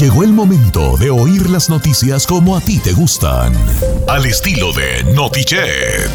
[0.00, 3.52] Llegó el momento de oír las noticias como a ti te gustan.
[4.08, 6.10] Al estilo de Notichet.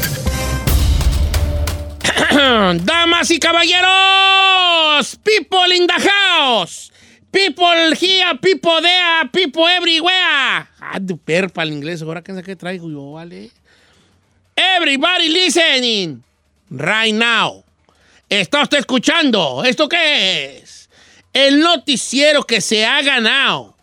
[2.83, 6.91] Damas y caballeros, people in the house,
[7.29, 10.67] people here, people there, people everywhere.
[10.81, 13.51] Ah, perpa el inglés, ahora que qué traigo yo, vale.
[14.55, 16.23] Everybody listening
[16.71, 17.63] right now.
[18.27, 19.63] ¿Está usted escuchando?
[19.63, 20.89] ¿Esto qué es?
[21.31, 23.74] El noticiero que se ha ganado.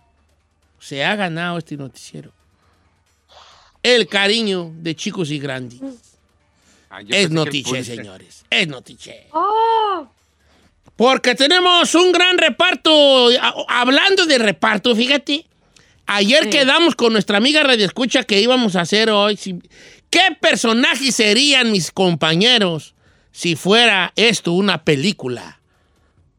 [0.83, 2.32] Se ha ganado este noticiero.
[3.85, 5.81] El cariño de chicos y grandes.
[6.90, 8.45] Ah, yo Es notiche, señores.
[8.50, 9.29] Es notiche.
[9.32, 10.09] ¡Oh!
[10.96, 13.29] Porque tenemos un gran reparto.
[13.68, 15.46] Hablando de reparto, fíjate.
[16.07, 19.37] Ayer quedamos con nuestra amiga Radio Escucha que íbamos a hacer hoy.
[19.37, 19.62] si-
[20.11, 22.95] ¿Qué personajes serían mis compañeros
[23.31, 25.61] si fuera esto una película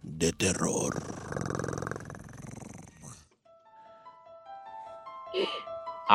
[0.03, 1.01] de terror?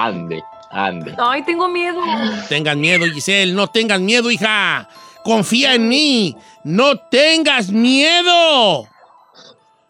[0.01, 1.15] Ande, ande.
[1.19, 2.01] Ay, tengo miedo.
[2.49, 3.53] Tengan miedo, Giselle.
[3.53, 4.89] No tengas miedo, hija.
[5.25, 6.37] Confía en mí.
[6.63, 8.89] No tengas miedo.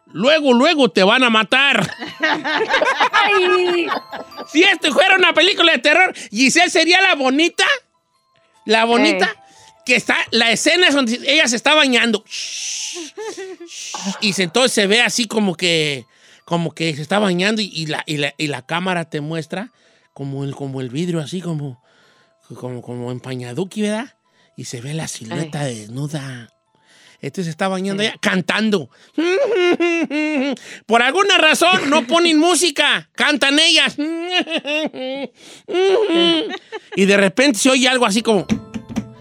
[0.07, 1.95] Luego, luego te van a matar.
[3.13, 3.87] Ay,
[4.51, 7.65] Si esto fuera una película de terror, Giselle sería la bonita,
[8.65, 9.31] la bonita,
[9.85, 12.25] que está, la escena es donde ella se está bañando.
[14.23, 16.07] Y entonces se ve así como que,
[16.47, 19.71] como que se está bañando y, y la, y, la, y la cámara te muestra
[20.19, 21.81] como el, como el vidrio así como,
[22.57, 24.17] como, como empañaduki, ¿verdad?
[24.57, 26.53] Y se ve la silueta desnuda.
[27.21, 28.91] Este se está bañando ella cantando.
[30.87, 33.97] Por alguna razón no ponen música, cantan ellas.
[36.97, 38.45] Y de repente se oye algo así como.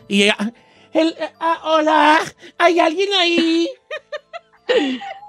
[0.08, 0.54] Y ella.
[0.94, 2.22] el- ah, hola,
[2.58, 3.70] ¿hay alguien ahí?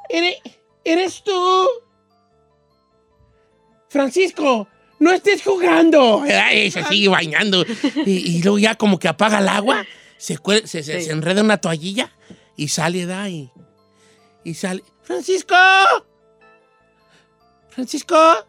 [0.08, 0.36] ¿Eres,
[0.82, 1.68] eres tú?
[3.90, 4.66] Francisco,
[4.98, 6.24] no estés jugando.
[6.54, 7.64] Y se sigue bañando.
[8.06, 9.84] Y, y luego ya como que apaga el agua,
[10.16, 11.06] se, cuel- se, se- Sí.
[11.06, 12.10] se enreda una toallilla
[12.56, 13.50] y sale de ahí.
[14.44, 14.82] Y sale.
[15.02, 15.54] ¡Francisco!
[17.70, 18.46] ¡Francisco!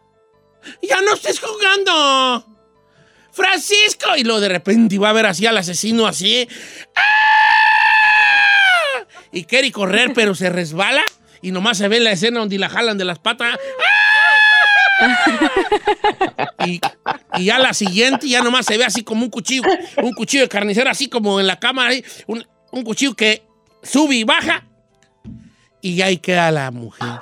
[0.82, 2.46] ¡Ya no estés jugando!
[3.32, 4.16] ¡Francisco!
[4.16, 6.48] Y luego de repente va a ver así al asesino así.
[6.96, 7.02] ¡Ah!
[9.32, 11.02] Y quiere correr, pero se resbala.
[11.42, 13.54] Y nomás se ve la escena donde la jalan de las patas.
[13.54, 13.58] ¡Ah!
[16.66, 16.80] Y,
[17.38, 19.62] y ya la siguiente, ya nomás se ve así como un cuchillo,
[20.02, 23.42] un cuchillo de carnicero, así como en la cámara, ahí, un, un cuchillo que
[23.82, 24.66] sube y baja.
[25.80, 27.20] Y ahí queda la mujer.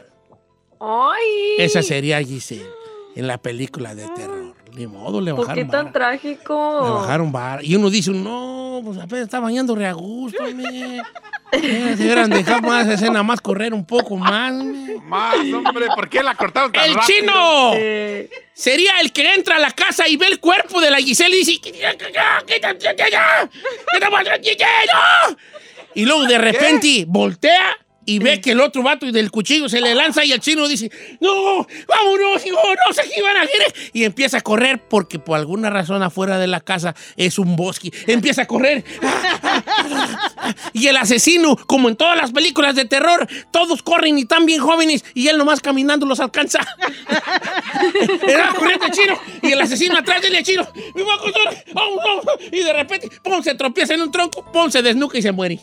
[0.80, 1.22] ay.
[1.58, 2.66] Esa sería Giselle
[3.14, 4.47] en la película de terror.
[4.78, 5.92] Ni modo, le ¿Por qué bajaron tan vara.
[5.92, 6.80] trágico?
[6.84, 7.32] Le bajaron.
[7.62, 10.98] Y uno dice, no, pues apenas está bañando re a gusto, me.
[11.50, 14.94] Eh, Se hubieran dejado más escena, más correr un poco más, me.
[15.02, 17.18] Más, hombre, ¿por qué la cortaron tan ¡El rápido?
[17.20, 17.70] chino!
[17.74, 21.34] Eh, Sería el que entra a la casa y ve el cuerpo de la Giselle
[21.34, 23.48] y dice, "Quítate ya, quítate ya, quítate ya,
[23.92, 24.66] quítate ya,
[25.30, 25.36] no".
[25.94, 27.76] Y luego de repente voltea
[28.08, 30.91] y ve que el otro vato del cuchillo se le lanza y el chino dice,
[31.20, 33.91] no, vámonos, hijo, no sé qué van a hacer.
[33.92, 37.92] Y empieza a correr porque por alguna razón afuera de la casa es un bosque.
[38.06, 38.82] Empieza a correr.
[40.72, 44.60] Y el asesino, como en todas las películas de terror, todos corren y están bien
[44.60, 46.60] jóvenes y él nomás caminando los alcanza.
[48.26, 50.66] Era corriendo el chino y el asesino atrás del chino.
[52.50, 53.42] Y de repente, ¡pum!
[53.42, 54.70] se tropieza en un tronco, ¡pum!
[54.70, 55.60] se desnuca y se muere.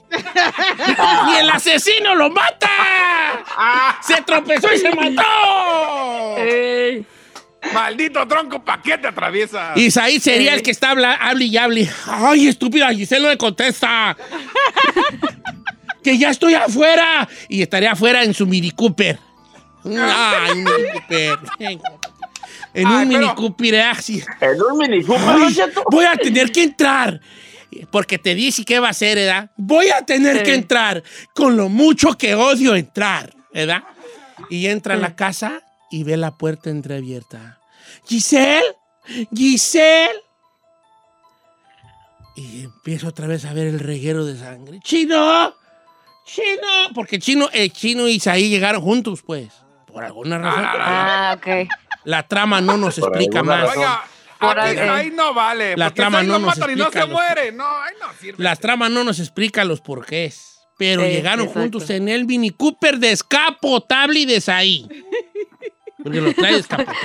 [1.32, 3.98] ¡Y el asesino lo mata!
[4.02, 6.38] ¡Se tropezó y se mató!
[6.38, 7.06] ey.
[7.74, 9.74] Maldito tronco, ¿pa' qué te atraviesa?
[9.74, 11.90] Ahí sería el que está habla, hable y hable.
[12.06, 12.94] ¡Ay, estúpida!
[12.94, 14.16] Giselle no le contesta.
[16.04, 17.28] ¡Que ya estoy afuera!
[17.50, 19.18] Y estaría afuera en su Mini Cooper.
[19.84, 21.40] ¡Ay, Mini Cooper!
[22.76, 24.24] En un Ay, Mini Cooper, así.
[24.42, 25.84] En un Mini Cooper, Ay, ¿no es cierto?
[25.90, 27.20] voy a tener que entrar.
[27.92, 29.52] Porque te dice qué va a hacer, ¿verdad?
[29.58, 30.44] Voy a tener Sí.
[30.44, 31.04] que entrar
[31.34, 33.84] con lo mucho que odio entrar, ¿verdad?
[34.50, 37.60] Y entra a la casa y ve la puerta entreabierta.
[38.08, 38.76] Giselle,
[39.36, 40.20] Giselle.
[42.36, 44.80] Y empiezo otra vez a ver el reguero de sangre.
[44.84, 45.54] ¡Chino!
[46.26, 46.94] ¡Chino!
[46.94, 49.50] Porque Chino, el Chino y Isaí llegaron juntos, pues.
[49.88, 50.66] Por alguna razón.
[50.66, 51.70] Ah, ok.
[52.04, 53.62] La trama no nos Por explica más.
[53.62, 53.84] razón.
[54.40, 55.76] Por aquí, ahí- ahí no vale.
[55.78, 57.52] La porque trama ese no nos matan y no se los- muere.
[57.52, 58.44] No, ahí no sirve.
[58.44, 60.52] Las tramas no nos explica los porqués.
[60.78, 61.60] Pero Sí, llegaron exacto.
[61.62, 64.88] juntos en el Mini Cooper descapotable y de Saí.
[66.04, 67.00] Porque lo trae descapotable.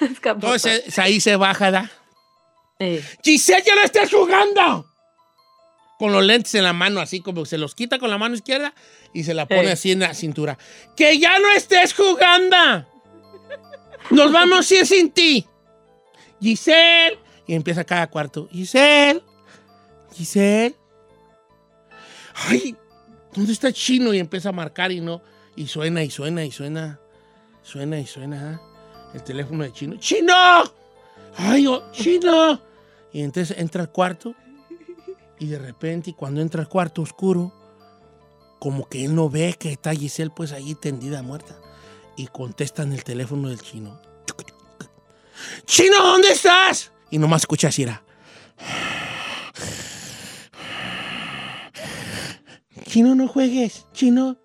[0.24, 1.90] Entonces ahí se baja, ¿da?
[2.78, 4.86] Eh, ¡Giselle, ya no estás jugando!
[5.98, 8.72] Con los lentes en la mano, así como se los quita con la mano izquierda
[9.12, 9.72] y se la pone Eh.
[9.72, 10.56] así en la cintura.
[10.96, 12.86] ¡Que ya no estés jugando!
[14.10, 15.46] nos vamos a ir sin ti.
[16.40, 17.18] Giselle.
[17.46, 18.48] Y empieza cada cuarto.
[18.50, 19.22] Giselle.
[20.12, 20.76] Giselle.
[22.34, 22.76] Ay,
[23.34, 24.12] ¿dónde está chino?
[24.14, 25.22] Y empieza a marcar y no.
[25.56, 27.00] Y suena y suena y suena.
[27.62, 28.60] Suena y suena.
[28.62, 29.10] ¿ah?
[29.14, 29.96] El teléfono de chino.
[29.96, 30.34] ¡Chino!
[31.36, 32.60] ¡Ay, oh, chino!
[33.12, 34.34] Y entonces entra al cuarto.
[35.38, 37.52] Y de repente, cuando entra al cuarto oscuro,
[38.58, 41.56] como que él no ve que está Giselle pues ahí tendida muerta.
[42.16, 44.00] Y contesta en el teléfono del chino.
[45.66, 46.92] ¡Chino, ¿dónde estás?
[47.10, 48.02] Y nomás escucha así era.
[52.86, 53.86] Chino, no juegues.
[53.92, 54.36] Chino.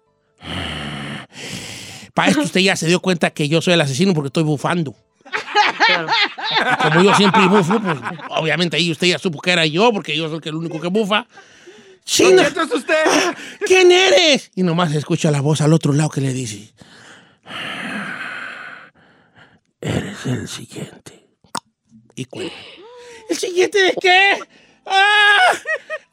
[2.13, 4.95] Para esto usted ya se dio cuenta que yo soy el asesino porque estoy bufando.
[5.85, 6.07] Claro.
[6.61, 7.97] Y como yo siempre bufo, pues
[8.29, 11.27] obviamente ahí usted ya supo que era yo porque yo soy el único que bufa.
[12.05, 12.43] ¡Chino!
[12.43, 13.03] ¿Quién es usted?
[13.65, 14.51] ¿Quién eres?
[14.55, 16.73] Y nomás se escucha la voz al otro lado que le dice:
[19.85, 21.27] Eres el siguiente.
[22.15, 22.53] Y cuelga.
[23.29, 24.39] ¿El siguiente de qué?
[24.85, 25.37] ¡Ah!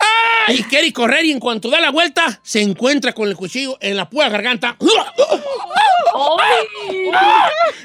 [0.00, 0.52] ¡Ah!
[0.52, 3.96] Y quiere correr y en cuanto da la vuelta, se encuentra con el cuchillo en
[3.96, 4.76] la pura garganta.
[4.80, 4.88] ¡Ay!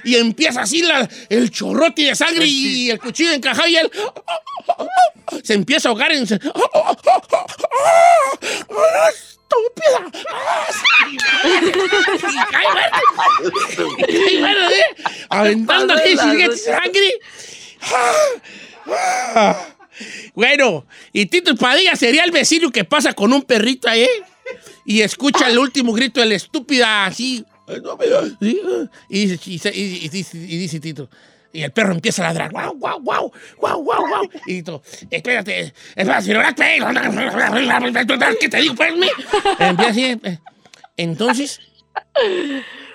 [0.03, 3.91] Y empieza así la- el chorrote de sangre y el cuchillo encajado y él
[5.43, 6.25] se empieza a ahogar en...
[9.55, 10.25] ¡Estúpida!
[10.33, 11.17] ¡Ah, sí!
[12.25, 12.97] Y cae muerto.
[14.07, 14.95] Y cae muerto, ¿eh?
[15.29, 17.19] Aventando siguiente sangre.
[20.33, 24.07] Bueno, y Tito Padilla sería el vecino que pasa con un perrito ahí
[24.85, 27.45] y escucha el último grito de la estúpida así.
[29.09, 29.27] y
[30.09, 31.09] dice Tito.
[31.55, 32.51] Y el perro empieza a ladrar.
[32.51, 33.31] ¡Guau, guau, guau!
[33.57, 34.23] ¡Guau, guau, guau!
[34.45, 36.79] Y Tito, espérate, espérate,
[38.39, 38.93] ¿qué te digo, pues?
[39.59, 40.03] Empieza así.
[40.23, 40.39] eh.
[40.97, 41.59] Entonces,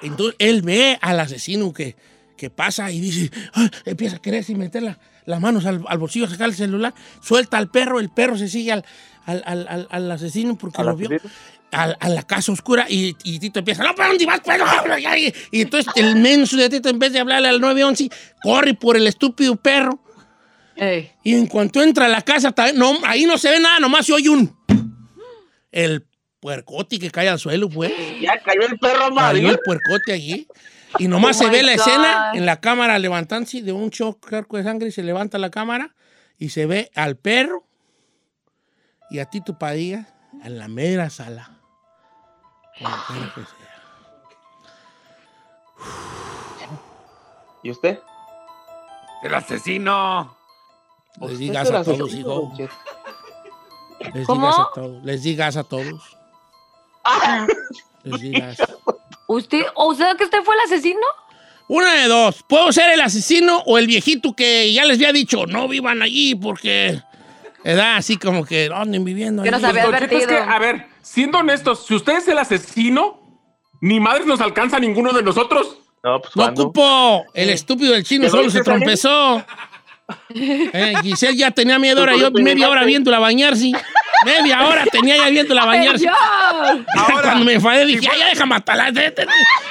[0.03, 1.97] entonces él ve al asesino que,
[2.37, 5.99] que pasa y dice, "Ah", empieza a querer así meter la- las manos al, al
[5.99, 8.85] bolsillo, sacar el celular, suelta al perro, el perro se sigue al,
[9.27, 11.09] al, al- al- al asesino porque ¿Al lo vio.
[11.09, 11.33] asesino?
[11.73, 14.41] Al- A, la casa oscura y, y Tito empieza, no, ¿para dónde vas?
[14.45, 14.59] Pues,
[14.89, 18.09] no, ya", y, y entonces el menso de Tito, en vez de hablarle al 911,
[18.43, 20.03] corre por el estúpido perro.
[20.77, 21.11] Ey.
[21.25, 24.13] Y en cuanto entra a la casa, no, ahí no se ve nada, nomás se
[24.15, 24.57] oye un...
[25.71, 26.07] El
[26.41, 27.93] puercote que cae al suelo, pues.
[28.21, 29.51] Ya cayó el perro Cayó amarillo.
[29.51, 30.49] el puercote allí.
[30.99, 31.81] Y nomás Oh se ve la God.
[31.81, 34.91] escena en la cámara levantándose de un shock charco de sangre.
[34.91, 35.95] Se levanta la cámara
[36.39, 37.65] y se ve al perro
[39.11, 40.09] y a Tito Padilla
[40.43, 41.60] en la mera sala.
[47.63, 47.99] ¿Y usted?
[49.23, 50.37] El asesino.
[51.21, 52.53] Les ¿Usted digas a todos, hijo.
[54.15, 55.05] Les digas a todos.
[55.05, 56.17] Les digas a todos.
[58.05, 58.59] Les digas.
[59.27, 61.01] ¿Usted, o sea que usted fue el asesino?
[61.69, 62.43] Una de dos.
[62.49, 66.35] Puedo ser el asesino o el viejito que ya les había dicho, no vivan allí
[66.35, 67.01] porque...
[67.63, 70.43] Edad así como que anden viviendo Que nos había es que, advertido.
[70.43, 73.21] a ver, siendo honestos, si usted es el asesino,
[73.81, 75.79] ni madres nos alcanza a ninguno de nosotros.
[76.03, 77.27] No, pues No ocupo.
[77.35, 79.45] El estúpido del chino ¿Te solo lo se trompezó.
[80.35, 82.15] Eh, Giselle ya tenía miedo ahora.
[82.15, 83.71] Tú Yo media hora viéndola bañarse.
[84.25, 86.09] Media hora tenía ya viéndola bañarse.
[86.09, 88.91] Ahora, Cuando me enfadé dije, si "Ay, ya deja matarla.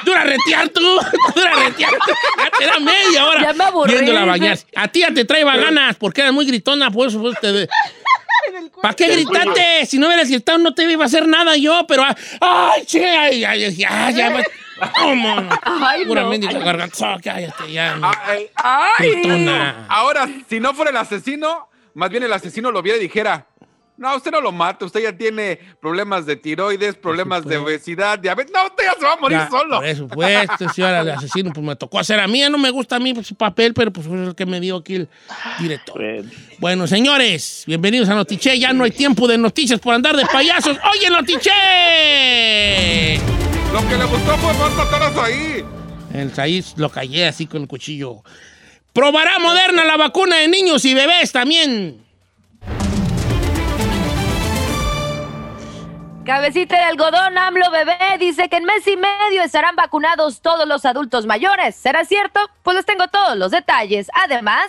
[0.06, 0.80] Dura retear tú.
[1.36, 1.92] Dura retear.
[1.92, 4.66] Ya te da media hora Ya me aburrí, viéndola bañarse.
[4.76, 6.90] A ti ya te trae ganas porque eras muy gritona.
[6.90, 7.68] Por eso pues, te...
[8.82, 9.86] ¿Para qué gritaste?
[9.86, 12.04] Si no hubieras gritado no te iba a hacer nada yo, pero...
[12.04, 13.06] ah, ¡Ay, che!
[13.06, 14.44] ¡Ay, ay, ay, ay, ya!
[15.00, 15.50] ¿Cómo?
[15.64, 16.30] Ay, Pura no.
[16.60, 17.16] garganta.
[17.16, 18.00] Oh, cállate, ya.
[18.56, 19.86] Ay, Gritona.
[19.90, 23.46] Ahora, si no fuera el asesino, más bien el asesino lo viera y dijera,
[24.00, 28.54] no, usted no lo mata, usted ya tiene problemas de tiroides, problemas de obesidad, diabetes.
[28.54, 29.76] No, usted ya se va a morir Ya, solo.
[29.78, 32.42] Por eso, pues, este señor el asesino, pues me tocó hacer a mí.
[32.50, 34.78] No me gusta a mí pues, su papel, pero pues fue el que me dio
[34.78, 35.10] aquí el
[35.60, 35.98] director.
[35.98, 36.30] Bueno.
[36.60, 38.58] Bueno, señores, bienvenidos a Notiche.
[38.58, 40.78] Ya no hay tiempo de noticias por andar de payasos.
[40.94, 41.52] ¡Oye, Notiche!
[43.74, 45.66] Lo que le gustó fue más mataras ahí.
[46.14, 48.24] El Saís lo callé así con el cuchillo.
[48.94, 52.09] Probará Moderna la vacuna de niños y bebés también.
[56.30, 60.86] Cabecita de algodón, AMLO bebé, dice que en mes y medio estarán vacunados todos los
[60.86, 61.76] adultos mayores.
[61.76, 62.40] ¿Será cierto?
[62.62, 64.12] Pues les tengo todos los detalles.
[64.14, 64.68] Además,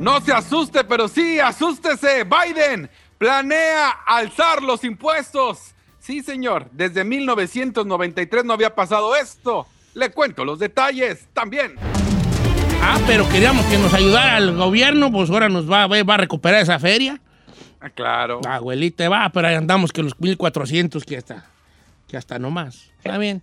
[0.00, 2.24] No se asuste, pero sí, asústese.
[2.24, 5.76] Biden planea alzar los impuestos.
[6.00, 9.68] Sí, señor, desde 1993 no había pasado esto.
[9.94, 11.76] Le cuento los detalles también.
[12.82, 16.62] Ah, pero queríamos que nos ayudara el gobierno, pues ahora nos va, va a recuperar
[16.62, 17.20] esa feria.
[17.80, 18.40] Ah, claro.
[18.44, 21.46] La abuelita va, pero ahí andamos que los 1400 que hasta,
[22.08, 22.90] que hasta no más.
[22.98, 23.42] Está bien.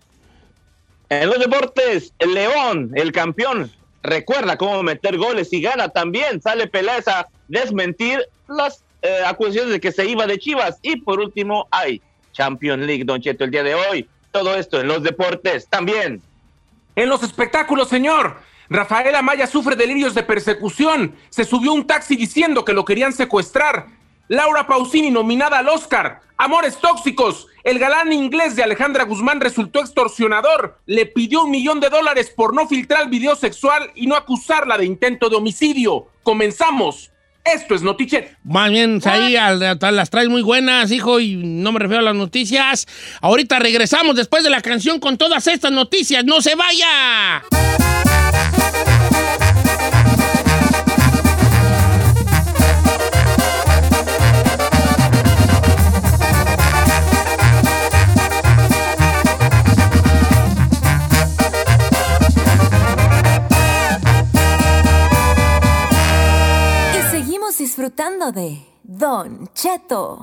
[1.10, 3.72] En los deportes, el León, el campeón,
[4.04, 6.42] recuerda cómo meter goles y gana también.
[6.42, 10.80] Sale Peláez a desmentir las eh, acusaciones de que se iba de Chivas.
[10.82, 12.02] Y por último, hay
[12.34, 14.10] Champions League, Don Cheto, el día de hoy.
[14.32, 16.22] Todo esto en los deportes también.
[16.96, 18.38] En los espectáculos, señor.
[18.70, 21.16] Rafael Amaya sufre delirios de persecución.
[21.30, 23.86] Se subió un taxi diciendo que lo querían secuestrar.
[24.28, 26.22] Laura Pausini nominada al Oscar.
[26.38, 27.48] Amores tóxicos.
[27.64, 30.80] El galán inglés de Alejandra Guzmán resultó extorsionador.
[30.86, 34.78] Le pidió un millón de dólares por no filtrar el video sexual y no acusarla
[34.78, 36.08] de intento de homicidio.
[36.24, 37.12] Comenzamos.
[37.44, 38.36] Esto es Notichet.
[38.44, 42.06] Más bien, ahí al- al- las traes muy buenas, hijo, y no me refiero a
[42.06, 42.88] las noticias.
[43.22, 46.26] Ahorita regresamos después de la canción con todas estas noticias.
[46.26, 47.44] ¡No se vaya!
[67.76, 70.22] Disfrutando de Don Cheto.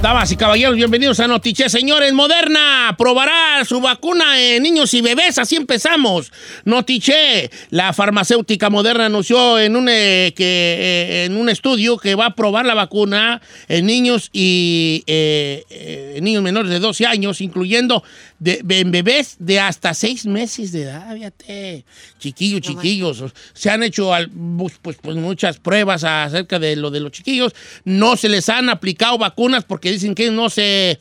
[0.00, 1.68] Damas y caballeros, bienvenidos a Notiche.
[1.68, 5.38] Señores, Moderna probará su vacuna en niños y bebés.
[5.38, 6.32] Así empezamos.
[6.64, 12.26] Notiche, la farmacéutica Moderna anunció en un, eh, que, eh, en un estudio que va
[12.26, 18.04] a probar la vacuna en niños y eh, niños menores de 12 años, incluyendo
[18.38, 21.12] de- en bebés de hasta 6 meses de edad.
[21.14, 21.84] Fíjate.
[22.18, 23.24] Chiquillos, chiquillos.
[23.52, 27.52] Se han hecho al- pues, pues, pues, muchas pruebas acerca de lo de los chiquillos.
[27.84, 30.98] No se les han aplicado vacunas porque dicen que no se.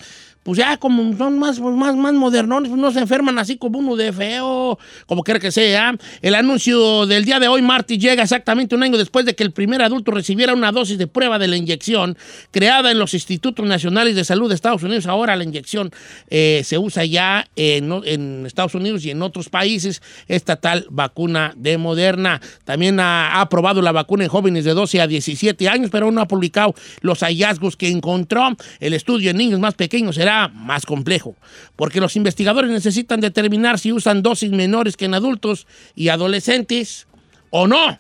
[0.48, 3.98] Pues ya como son más, más, más modernones, pues no se enferman así como uno
[3.98, 5.94] de feo, como quiera que sea.
[6.22, 9.51] El anuncio del día de hoy, Marty, llega exactamente un año después de que el
[9.51, 12.18] primer adulto recibiera una dosis de prueba de la inyección
[12.51, 15.06] creada en los Institutos Nacionales de Salud de Estados Unidos.
[15.08, 15.92] Ahora la inyección
[16.30, 21.77] eh, se usa ya en, Estados Unidos y en otros países, esta tal vacuna de
[21.77, 22.39] Moderna.
[22.63, 26.16] También ha, ha aprobado la vacuna en jóvenes de 12 a 17 años, pero aún
[26.16, 28.48] no ha publicado los hallazgos que encontró.
[28.80, 31.36] El estudio en niños más pequeños será más complejo,
[31.75, 37.08] porque los investigadores necesitan determinar si usan dosis menores que en adultos y adolescentes
[37.50, 38.00] o no.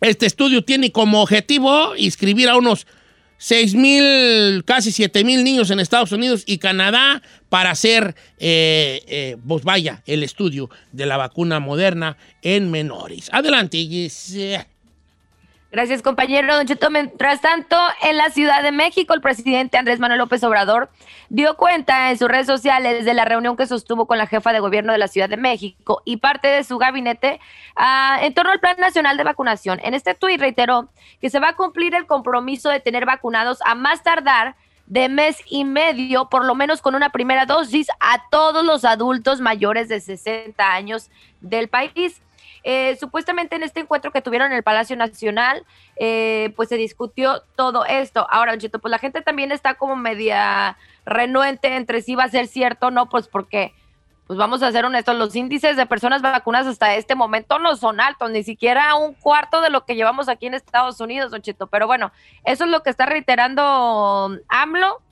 [0.00, 2.86] Este estudio tiene como objetivo inscribir a unos
[3.42, 9.36] 6 mil, casi 7 mil niños en Estados Unidos y Canadá para hacer, eh, eh,
[9.48, 13.30] pues vaya, el estudio de la vacuna moderna en menores.
[13.32, 14.69] Adelante, Giselle.
[15.72, 16.56] Gracias, compañero.
[16.56, 20.90] Don Cheto, mientras tanto, en la Ciudad de México, el presidente Andrés Manuel López Obrador
[21.28, 24.58] dio cuenta en sus redes sociales de la reunión que sostuvo con la jefa de
[24.58, 27.38] gobierno de la Ciudad de México y parte de su gabinete
[27.76, 29.78] ah, en torno al Plan Nacional de Vacunación.
[29.84, 30.88] En este tuit reiteró
[31.20, 35.36] que se va a cumplir el compromiso de tener vacunados a más tardar de mes
[35.48, 40.00] y medio, por lo menos con una primera dosis, a todos los adultos mayores de
[40.00, 41.10] 60 años
[41.40, 42.20] del país.
[42.62, 45.64] Eh, supuestamente en este encuentro que tuvieron en el Palacio Nacional,
[45.96, 48.26] eh, pues se discutió todo esto.
[48.30, 50.76] Ahora, Cheto, pues la gente también está como media
[51.06, 53.72] renuente entre si va a ser cierto o no, pues porque,
[54.26, 58.00] pues vamos a ser honestos, los índices de personas vacunadas hasta este momento no son
[58.00, 61.42] altos, ni siquiera un cuarto de lo que llevamos aquí en Estados Unidos, Don.
[61.70, 62.12] Pero bueno,
[62.44, 65.02] eso es lo que está reiterando AMLO.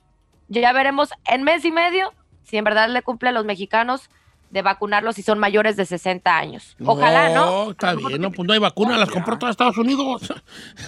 [0.47, 2.11] Ya veremos en mes y medio
[2.43, 4.09] si en verdad le cumple a los mexicanos
[4.49, 6.75] de vacunarlos si son mayores de 60 años.
[6.83, 7.71] Ojalá, ¿no?
[7.71, 10.33] está bien, no, pues no hay vacuna, las compró todos Estados Unidos.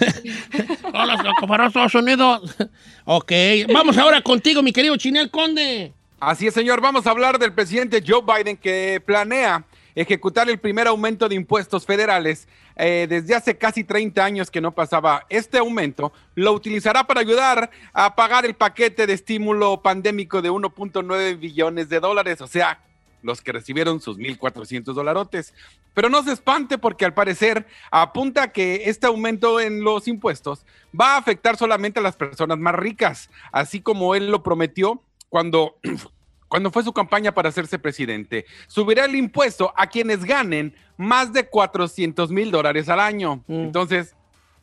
[0.92, 2.56] no, las compraron Estados Unidos.
[3.04, 3.32] ok,
[3.72, 5.92] vamos ahora contigo, mi querido Chinel Conde.
[6.18, 6.80] Así es, señor.
[6.80, 9.64] Vamos a hablar del presidente Joe Biden que planea
[9.94, 14.72] ejecutar el primer aumento de impuestos federales eh, desde hace casi 30 años que no
[14.72, 15.26] pasaba.
[15.28, 21.38] Este aumento lo utilizará para ayudar a pagar el paquete de estímulo pandémico de 1.9
[21.38, 22.78] billones de dólares, o sea,
[23.22, 25.54] los que recibieron sus 1.400 dolarotes.
[25.94, 30.64] Pero no se espante porque al parecer apunta que este aumento en los impuestos
[30.98, 35.76] va a afectar solamente a las personas más ricas, así como él lo prometió cuando,
[36.48, 38.46] cuando fue su campaña para hacerse presidente.
[38.66, 43.42] Subirá el impuesto a quienes ganen más de 400 mil dólares al año.
[43.48, 44.14] Entonces,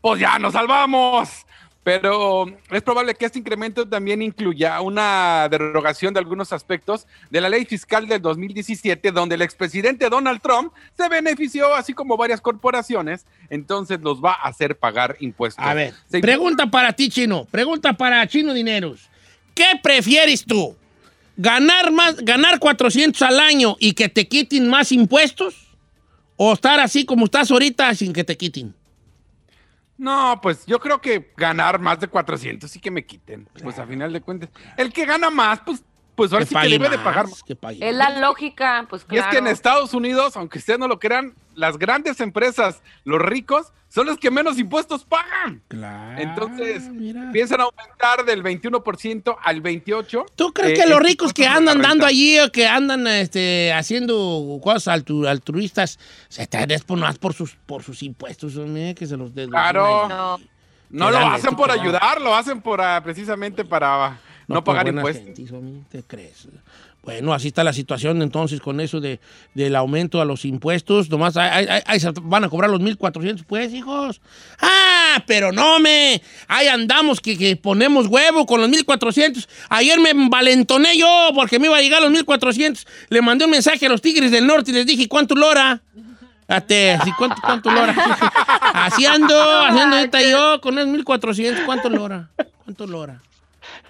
[0.02, 1.46] pues ya nos salvamos.
[1.90, 7.50] Pero es probable que este incremento también incluya una derogación de algunos aspectos de la
[7.50, 13.26] ley fiscal del 2017, donde el expresidente Donald Trump se benefició, así como varias corporaciones,
[13.50, 15.66] entonces los va a hacer pagar impuestos.
[15.66, 17.46] A ver, Se- pregunta para ti, Chino.
[17.50, 19.10] Pregunta para Chino Dineros.
[19.56, 20.76] ¿Qué prefieres tú?
[21.38, 25.56] ¿Ganar, más, ¿Ganar 400 al año y que te quiten más impuestos?
[26.36, 28.76] ¿O estar así como estás ahorita sin que te quiten?
[30.00, 33.50] No, pues yo creo que ganar más de 400 sí que me quiten.
[33.62, 34.50] Pues a final de cuentas.
[34.78, 35.84] El que gana más, pues,
[36.16, 37.44] pues ahora sí que debe de más, pagar más.
[37.44, 39.32] que Es la lógica, pues Y es claro.
[39.32, 44.06] que en Estados Unidos, aunque ustedes no lo crean, las grandes empresas, los ricos, son
[44.06, 45.62] los que menos impuestos pagan.
[45.68, 47.24] Claro, Entonces, mira.
[47.24, 50.26] Empiezan a aumentar del 21% al 28%.
[50.36, 53.74] ¿Tú crees eh, que los el ricos que andan dando allí o que andan este,
[53.74, 58.56] haciendo cosas altru- altruistas se están es por, más por sus, por sus impuestos?
[58.58, 60.38] hombre, que se los Claro.
[60.90, 61.12] No.
[61.12, 65.26] Lo hacen por ayudar, lo hacen por ah, precisamente para no, pagar impuestos.
[65.36, 66.48] gente, ¿Te crees?
[67.04, 69.20] Bueno, así está la situación entonces con eso de,
[69.54, 71.10] del aumento a los impuestos.
[71.10, 74.22] Nomás se van a cobrar los 1.400, pues, hijos.
[74.62, 76.22] Ah, pero no me.
[76.48, 79.48] Ahí andamos que, que ponemos huevo con los 1.400.
[79.70, 82.86] Ayer me valentoné yo porque me iba a llegar los 1.400.
[83.10, 85.82] Le mandé un mensaje a los Tigres del Norte y les dije, ¿cuánto lora?
[86.48, 87.94] Ate, así, ¿cuánto, cuánto lora?
[88.74, 91.66] Así ando, haciendo ahorita yo con esos 1.400.
[91.66, 92.30] ¿Cuánto lora?
[92.66, 93.22] ¿Cuánto lora?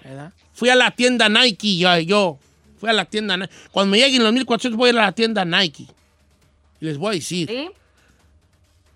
[0.04, 0.32] ¿verdad?
[0.52, 2.38] Fui a la tienda Nike, yo, yo.
[2.80, 3.52] Fui a la tienda Nike.
[3.70, 5.86] Cuando me lleguen los 1400 voy a ir a la tienda Nike.
[6.80, 7.48] Y les voy a decir.
[7.48, 7.68] ¿Sí?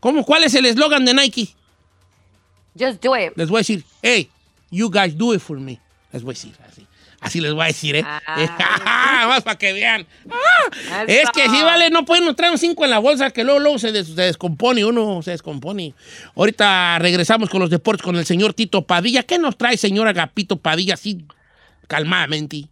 [0.00, 1.48] ¿Cómo, ¿Cuál es el eslogan de Nike?
[2.78, 3.32] Just do it.
[3.36, 4.28] Les voy a decir, hey,
[4.70, 5.78] you guys do it for me.
[6.12, 6.86] Les voy a decir así.
[7.20, 8.04] Así les voy a decir, ¿eh?
[8.06, 9.24] Ah.
[9.28, 10.06] Más para que vean.
[10.30, 13.60] Ah, es que sí, vale, no pueden traer un 5 en la bolsa que luego,
[13.60, 15.94] luego se, des- se descompone, uno se descompone.
[16.36, 19.22] Ahorita regresamos con los deportes con el señor Tito Padilla.
[19.22, 21.24] ¿Qué nos trae, señor Agapito Padilla, así
[21.86, 22.66] calmadamente?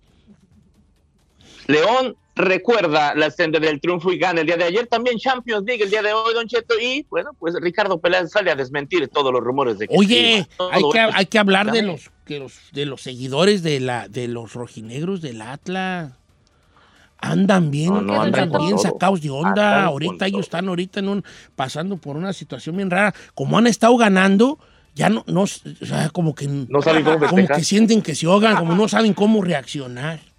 [1.66, 4.86] León recuerda la senda del triunfo y gana el día de ayer.
[4.86, 6.74] También Champions League el día de hoy, Don Cheto.
[6.80, 9.96] Y bueno, pues Ricardo Peláez sale a desmentir todos los rumores de que.
[9.96, 13.80] Oye, sí, hay que, hay que hablar de los, que los, de los seguidores de,
[13.80, 16.12] la, de los rojinegros del Atlas.
[17.24, 19.50] Andan bien, No, no, andan bien sacados de onda.
[19.50, 23.14] Andan ahorita ellos están ahorita en un, pasando por una situación bien rara.
[23.34, 24.58] Como han estado ganando,
[24.96, 28.26] ya no, no o sea, como que, No saben cómo como que sienten que se
[28.26, 30.31] ahogan, como no saben cómo reaccionar.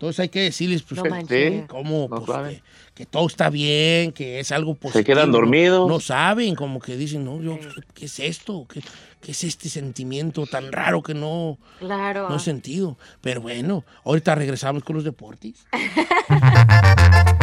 [0.00, 2.62] Entonces hay que decirles pues, No cómo, no pues, que,
[2.94, 5.04] que todo está bien, que es algo positivo.
[5.04, 5.36] quedan ¿no?
[5.36, 5.86] dormidos.
[5.86, 7.58] No, saben, como que dicen, no, yo,
[7.92, 8.66] ¿qué es esto?
[8.66, 8.80] ¿Qué,
[9.20, 12.30] qué es este sentimiento tan raro que no, Claro.
[12.30, 12.96] no he sentido?
[13.20, 15.66] Pero bueno, ahorita regresamos con los deportes.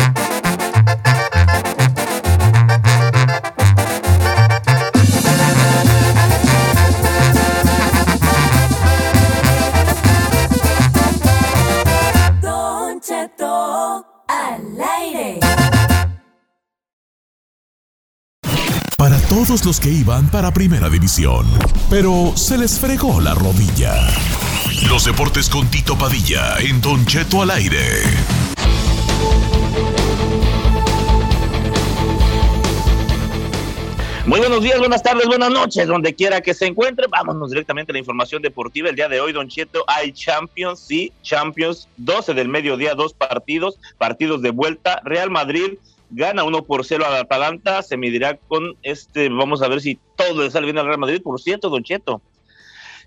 [19.45, 21.45] todos los que iban para Primera División,
[21.91, 23.93] pero se les fregó la rodilla.
[24.89, 27.77] Los deportes con Tito Padilla en Don Cheto al aire.
[34.25, 37.05] Muy buenos días, buenas tardes, buenas noches, donde quiera que se encuentre.
[37.07, 38.89] Vámonos directamente a la información deportiva.
[38.89, 43.79] El día de hoy, Don Cheto, hay Champions, sí, Champions, 12 del mediodía, dos partidos,
[43.99, 44.99] partidos de vuelta.
[45.05, 45.77] Real Madrid
[46.09, 50.43] gana 1 por 0 al Atalanta, se medirá con este, vamos a ver si todo
[50.43, 51.21] le sale bien al Real Madrid.
[51.21, 52.21] Por cierto, Don Cheto,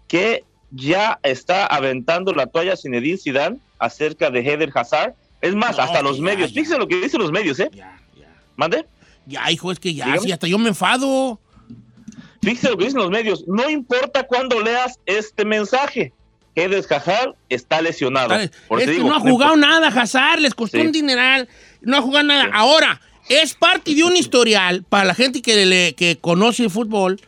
[0.09, 5.15] que ya está aventando la toalla Zinedine Zidane acerca de Heder Hazard.
[5.41, 7.71] Es más, No, hasta los ya, medios, fíjense lo que dicen los medios, ¿eh?
[7.73, 8.29] Ya, ya.
[8.57, 8.87] ¿Mande?
[9.27, 11.41] Ya, hijo, es que ya, sí, hasta yo me enfado.
[12.43, 13.45] Fíjese lo que dicen los medios.
[13.47, 16.13] No importa cuándo leas este mensaje.
[16.55, 18.31] Eder Hazard está lesionado.
[18.31, 20.85] Dale, Por Es eso que digo, no ha jugado nada, Hazard, les costó Sí.
[20.87, 21.49] un dineral,
[21.83, 22.51] no ha jugado nada.
[22.53, 27.21] Ahora, es parte de un historial para la gente que, le, que conoce el fútbol,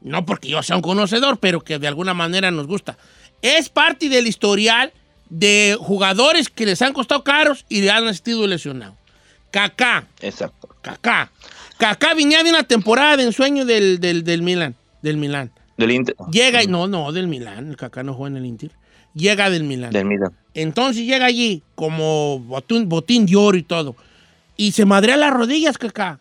[0.00, 2.96] no porque yo sea un conocedor, pero que de alguna manera nos gusta.
[3.42, 4.92] Es parte del historial
[5.28, 8.96] de jugadores que les han costado caros y le han sido lesionados.
[9.50, 10.68] Kaká, Exacto.
[10.80, 11.30] Kaká.
[11.78, 15.50] Kaká venía de una temporada de ensueño del, del, del Milan, del Milan.
[15.76, 16.14] Del Inter.
[16.30, 18.70] Llega y no, no, del Milan, el Kaká no juega en el Inter.
[19.14, 19.90] Llega del Milan.
[19.90, 20.32] Del Milan.
[20.54, 23.96] Entonces llega allí como botín, botín de oro y todo.
[24.56, 26.20] Y se madrea las rodillas, Kaká.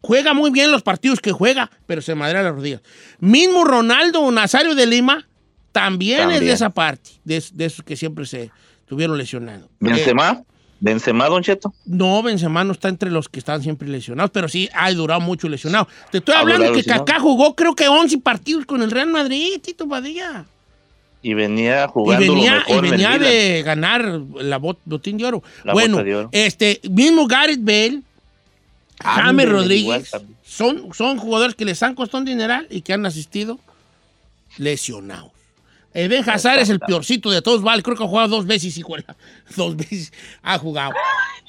[0.00, 2.82] Juega muy bien los partidos que juega, pero se madrea las rodillas.
[3.18, 5.26] Mismo Ronaldo Nazario de Lima
[5.72, 8.50] también, es de esa parte, de, de esos que siempre se
[8.86, 9.68] tuvieron lesionados.
[9.80, 10.42] Benzema.
[10.80, 11.74] Benzema, Don Cheto.
[11.84, 15.48] no, Benzema no está entre los que están siempre lesionados, pero sí ha durado mucho
[15.48, 15.88] lesionado.
[16.12, 16.84] Te estoy Ha hablando que.
[16.84, 20.46] Kaká jugó creo que 11 partidos con el Real Madrid, Tito Padilla.
[21.20, 24.04] Y venía Y jugando lo venía, mejor y venía de ganar
[24.36, 25.42] la bot- botín de oro.
[25.64, 26.28] La bueno, bota de oro.
[26.32, 28.02] este mismo Gareth Bale,
[29.00, 30.10] James Ándele, igual Rodríguez,
[30.44, 33.58] son, son jugadores que les han costado un dineral y que han asistido
[34.56, 35.30] lesionados.
[35.94, 39.16] Eden Hazard es el peorcito de todos, vale, creo que ha jugado dos veces, la-
[39.56, 40.92] dos veces ha jugado.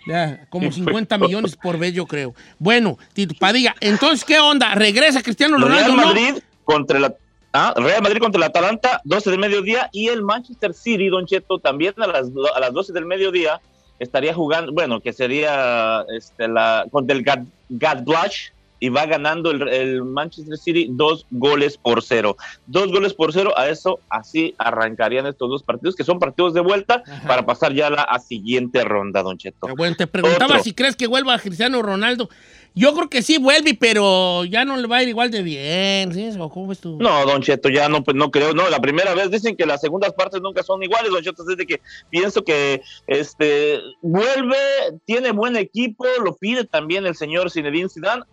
[0.08, 2.34] Ya, como 50 millones por vez, yo creo.
[2.58, 4.74] Bueno, Tito Padilla, entonces, ¿qué onda?
[4.74, 5.96] ¿Regresa Cristiano Real Ronaldo?
[5.96, 6.08] no?
[6.08, 7.14] Madrid contra la
[7.54, 11.60] ah, Real Madrid contra el Atalanta, 12 del mediodía, y el Manchester City, Don Cheto,
[11.60, 13.60] también a las, a las 12 del mediodía,
[14.00, 18.34] estaría jugando, bueno, que sería este, la, contra el Gad- Gladbach,
[18.82, 22.38] y va ganando el, el Manchester City dos goles por cero.
[22.66, 26.62] Dos goles por cero, a eso así arrancarían estos dos partidos, que son partidos de
[26.62, 27.28] vuelta, Ajá.
[27.28, 29.68] para pasar ya a la a siguiente ronda, Don Cheto.
[29.76, 30.64] Bueno, te preguntaba Otro.
[30.64, 32.30] si crees que vuelva Cristiano Ronaldo.
[32.76, 36.14] Yo creo que sí vuelve, pero ya no le va a ir igual de bien.
[36.14, 36.30] ¿sí?
[36.40, 36.98] ¿O cómo ves tú?
[37.00, 39.82] No, Don Cheto, ya no, pues no creo, no, la primera vez dicen que las
[39.82, 44.58] segundas partes nunca son iguales, Don Cheto, desde que pienso que este vuelve,
[45.06, 48.24] tiene buen equipo, lo pide también el señor Zinedine Zidane,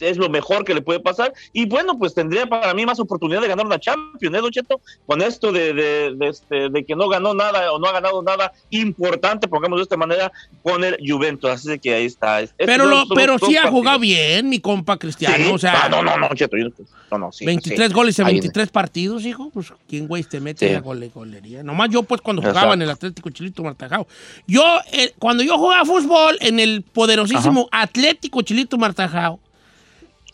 [0.00, 3.40] es lo mejor que le puede pasar, y bueno, pues tendría para mí más oportunidad
[3.40, 4.80] de ganar una Champions, ¿eh, Don Cheto?
[5.06, 8.22] Con esto de, de, de este, de que no ganó nada o no ha ganado
[8.22, 10.32] nada importante, pongamos de esta manera,
[10.62, 12.40] con el Juventus, así que ahí está.
[12.56, 15.36] Pero, lo, pero sí ha jugado bien, mi compa Cristiano.
[15.44, 15.50] Sí.
[15.52, 16.68] O sea, Ah, no, no, no, Cheto, yo-
[17.10, 17.94] no, no, sí, 23 sí.
[17.94, 19.50] goles en Ahí- 23 partidos, hijo.
[19.52, 21.62] Pues, ¿quién, güey, te mete en la gole- golería?
[21.62, 22.58] Nomás yo, pues, cuando Exacto.
[22.60, 24.06] jugaba en el Atlético Chilito Martajao.
[24.46, 29.40] Yo, eh, cuando yo jugaba fútbol en el poderosísimo Atlético Chilito Martajao,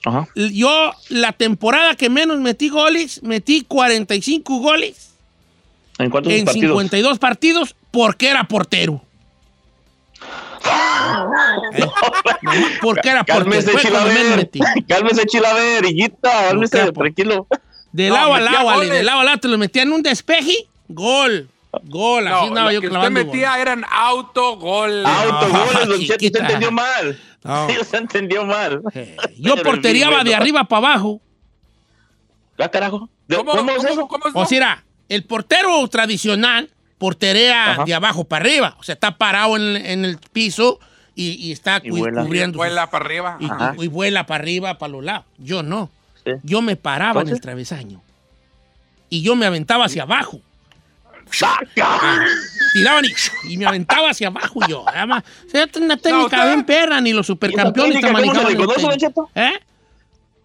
[0.04, 0.26] Ajá.
[0.34, 5.14] yo, la temporada que menos metí goles, metí 45 goles
[5.98, 6.70] ¿En cuántos en partidos?
[6.70, 9.02] 52 partidos porque era portero.
[11.72, 11.84] ¿Eh?
[12.80, 13.44] Porque era portero.
[13.50, 14.50] Cálmese, menos Chilaver.
[14.88, 16.30] Cálmese, Chilaver, higuita.
[16.48, 16.92] Cálmese, capo.
[17.00, 17.46] tranquilo.
[17.92, 20.02] De No, lado a lado, Ale, de lado a lado te lo metía en un
[20.02, 21.48] despeje, gol.
[21.84, 23.60] Gol, así No, andaba lo yo que usted metía gol.
[23.60, 25.06] eran autogoles.
[25.06, 26.26] Autogoles, don Cheto, chiquita.
[26.26, 27.20] usted entendió mal.
[27.44, 27.68] No.
[27.70, 28.82] Sí, usted entendió mal.
[28.94, 31.20] Eh, Yo Pero, porteriaba de arriba para abajo.
[32.58, 33.08] ¿Ah, carajo?
[33.26, 34.08] ¿De- ¿Cómo, ¿Cómo, es cómo- eso?
[34.08, 37.84] cómo es O sea, era, el portero tradicional porterea Ajá.
[37.84, 38.76] de abajo para arriba.
[38.78, 40.78] O sea, está parado en, en el piso
[41.14, 42.22] y, y está Y vuela.
[42.22, 42.54] cubriendo.
[42.56, 43.38] sus- Vuela para arriba.
[43.40, 45.24] y, y- y vuela para arriba, para los lados.
[45.38, 45.90] Yo no.
[46.24, 46.32] Sí.
[46.42, 48.02] Yo me paraba en el travesaño.
[49.08, 50.40] Y yo me aventaba hacia abajo.
[52.72, 54.84] Tiraban y, y me aventaba hacia abajo yo.
[54.88, 58.56] Además, o sea, una técnica usted- bien perra, ni los supercampeones te manejaban?
[59.34, 59.52] ¿Eh?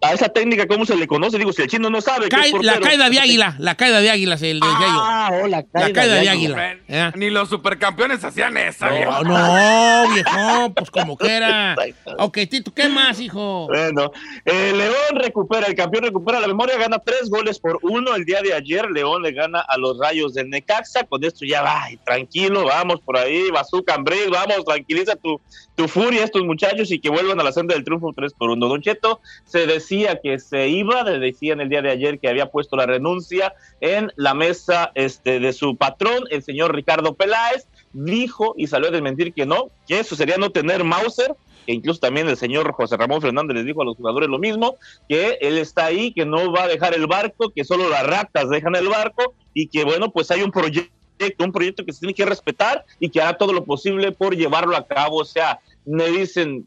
[0.06, 1.36] A esa técnica, ¿cómo se le conoce?
[1.38, 2.28] Digo, si el chino no sabe.
[2.28, 5.00] que es la caída de águila, la caída de águila se le decía yo.
[5.02, 6.56] Ah, oh, la La caída de águila.
[6.70, 7.08] águila.
[7.08, 7.12] ¿eh?
[7.16, 8.88] Ni los supercampeones hacían esa.
[8.88, 9.24] No, viejo.
[9.24, 11.74] no, viejo, pues como quiera.
[12.18, 13.66] Ok, Tito, ¿qué más, hijo?
[13.66, 14.12] Bueno,
[14.44, 18.40] eh, León recupera, el campeón recupera la memoria, gana tres goles por uno el día
[18.42, 18.88] de ayer.
[18.90, 21.04] León le gana a los rayos del Necaxa.
[21.04, 25.40] Con esto ya va, tranquilo, vamos por ahí, Bazooka Cambril, vamos, tranquiliza tu,
[25.76, 28.66] tu furia estos muchachos y que vuelvan a la senda del triunfo 3 por 1.
[28.66, 32.46] Don Cheto se decía que se iba, le decían el día de ayer que había
[32.46, 37.68] puesto la renuncia en la mesa este, de su patrón, el señor Ricardo Peláez.
[37.92, 41.34] Dijo y salió a desmentir que no, que eso sería no tener Mauser,
[41.66, 44.76] que incluso también el señor José Ramón Fernández les dijo a los jugadores lo mismo,
[45.08, 48.48] que él está ahí, que no va a dejar el barco, que solo las ratas
[48.48, 50.95] dejan el barco y que bueno, pues hay un proyecto,
[51.38, 54.76] un proyecto que se tiene que respetar y que hará todo lo posible por llevarlo
[54.76, 55.18] a cabo.
[55.18, 56.66] O sea, me dicen,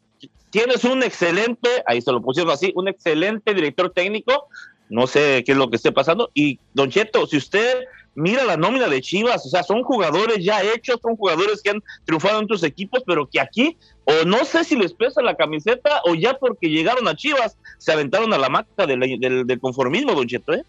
[0.50, 4.48] tienes un excelente, ahí se lo pusieron así, un excelente director técnico,
[4.90, 6.32] no sé qué es lo que esté pasando.
[6.34, 7.84] Y Don Cheto, si usted
[8.16, 11.84] mira la nómina de Chivas, o sea, son jugadores ya hechos, son jugadores que han
[12.06, 16.02] triunfado en otros equipos, pero que aquí, o no sé si les pesa la camiseta,
[16.06, 20.28] o ya porque llegaron a Chivas, se aventaron a la del, del- del conformismo, Don
[20.28, 20.64] Cheto, ¿eh?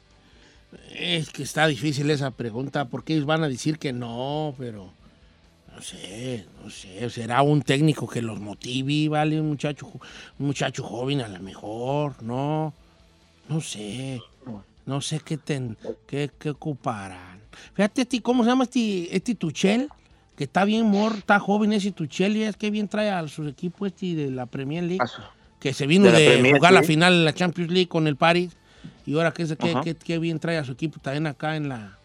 [0.95, 4.93] Es que está difícil esa pregunta, porque ellos van a decir que no, pero
[5.75, 9.41] no sé, no sé, será un técnico que los motive, ¿vale?
[9.41, 9.87] Un muchacho,
[10.39, 12.75] un muchacho joven a lo mejor, no,
[13.49, 14.21] no sé,
[14.87, 17.41] no sé qué, ten, qué, qué ocuparán.
[17.75, 19.89] Fíjate, ti, ¿cómo se llama este, este Tuchel?
[20.37, 23.47] Que está bien mor, está joven ese Tuchel y es que bien trae a su
[23.47, 25.05] equipo este de la Premier League,
[25.59, 28.17] que se vino De de, Premier, jugar la final en la Champions League con el
[28.17, 28.57] Paris
[29.11, 31.97] y ahora que, que, que- que bien trae a su equipo también acá en la...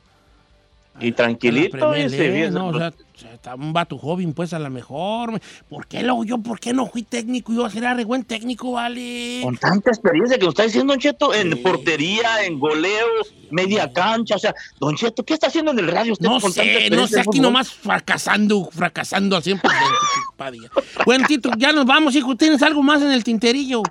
[0.98, 2.68] Y la tranquilito, Premier ese, bien, ¿no?
[2.68, 2.94] O sea,
[3.34, 5.42] está un vato joven, pues a lo mejor.
[5.70, 7.52] ¿Por qué luego yo, por qué no fui técnico?
[7.52, 9.42] Yo será re buen técnico, vale.
[9.44, 11.56] Con tanta experiencia que nos está diciendo Don Cheto, en Sí.
[11.58, 13.08] portería, en goleo,
[13.52, 16.54] media cancha, o sea, Don Cheto, ¿qué está haciendo en el radio usted No con
[16.54, 19.60] sé, no sé, aquí nomás fracasando, fracasando al 100%.
[20.38, 20.70] Padilla.
[21.06, 22.38] Bueno, Tito, ya nos vamos, hijo.
[22.38, 23.84] ¿Tienes algo más en el tinterillo?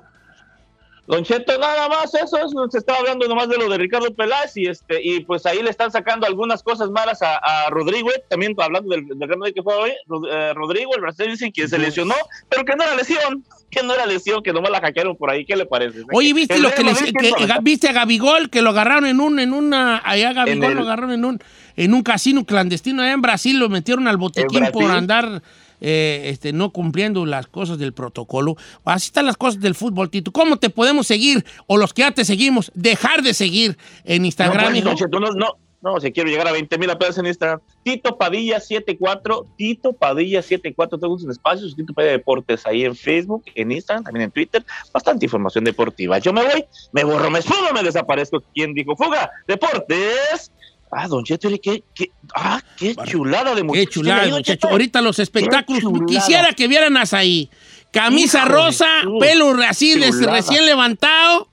[1.06, 4.56] Don Cheto, nada más eso, eso, se estaba hablando nomás de lo de Ricardo Peláez
[4.56, 8.54] y este y pues ahí le están sacando algunas cosas malas a, a Rodrigo, también
[8.58, 11.68] hablando del, del Real Madrid que fue hoy, Rod- eh, Rodrigo, el brasileño dicen que
[11.68, 12.14] se lesionó,
[12.48, 15.44] pero que no era lesión, que no era lesión, que nomás la hackearon por ahí,
[15.44, 16.04] ¿qué le parece?
[16.10, 19.38] Oye, ¿viste lo que le Madrid, que- viste a Gabigol que lo agarraron en un
[19.40, 21.38] en una allá Gabigol el- lo agarraron en un
[21.76, 25.42] en un casino clandestino allá en Brasil lo metieron al botiquín ¿En por andar
[25.86, 28.56] eh, este, no cumpliendo las cosas del protocolo.
[28.86, 30.32] Así están las cosas del fútbol, Tito.
[30.32, 31.44] ¿Cómo te podemos seguir?
[31.66, 35.58] O los que ya te seguimos, dejar de seguir en Instagram, no, pues, no, no,
[35.82, 37.60] no, si quiero llegar a 20 mil apenas en Instagram.
[37.82, 43.44] Tito Padilla 74, Tito Padilla 74, tengo un espacio, Tito Padilla Deportes ahí en Facebook,
[43.54, 46.18] en Instagram, también en Twitter, bastante información deportiva.
[46.18, 48.42] Yo me voy, me borro, me esfumo, me desaparezco.
[48.54, 49.30] ¿Quién dijo fuga?
[49.46, 50.50] Deportes.
[50.90, 53.90] Ah, Don Cheto, qué, qué, ah, qué chulada de Qué muchacho.
[53.90, 54.68] chulada, ¿Quién me muchacho.
[54.68, 55.82] Ahorita los espectáculos.
[55.82, 56.06] Qué chulada.
[56.06, 57.50] Quisiera que vieran a ahí.
[57.90, 59.18] Camisa Híjole, rosa, tú.
[59.18, 60.32] pelo así de Chulada.
[60.32, 61.48] recién levantado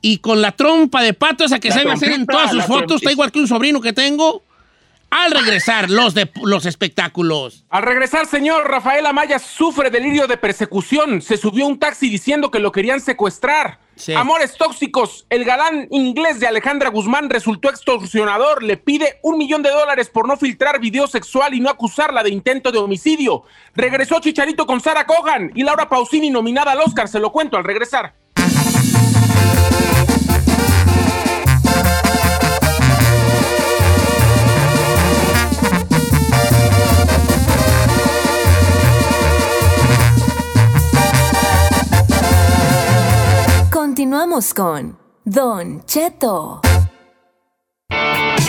[0.00, 2.60] y con la trompa de pato esa que La sabe hacer en trompita, todas sus
[2.62, 2.76] fotos.
[2.86, 2.94] trompita.
[2.96, 4.42] Está igual que un sobrino que tengo.
[5.10, 7.64] Al regresar, los, de, los espectáculos.
[7.70, 11.22] Al regresar, señor, Rafael Amaya sufre delirio de persecución.
[11.22, 13.78] Se subió a un taxi diciendo que lo querían secuestrar.
[14.16, 15.26] Amores tóxicos.
[15.30, 18.62] El galán inglés de Alejandra Guzmán resultó extorsionador.
[18.62, 22.30] Le pide un millón de dólares por no filtrar video sexual y no acusarla de
[22.30, 23.44] intento de homicidio.
[23.74, 27.08] Regresó Chicharito con Sara Cogan y Laura Pausini nominada al Oscar.
[27.08, 28.14] Se lo cuento al regresar.
[44.04, 46.60] Continuamos con Don Cheto.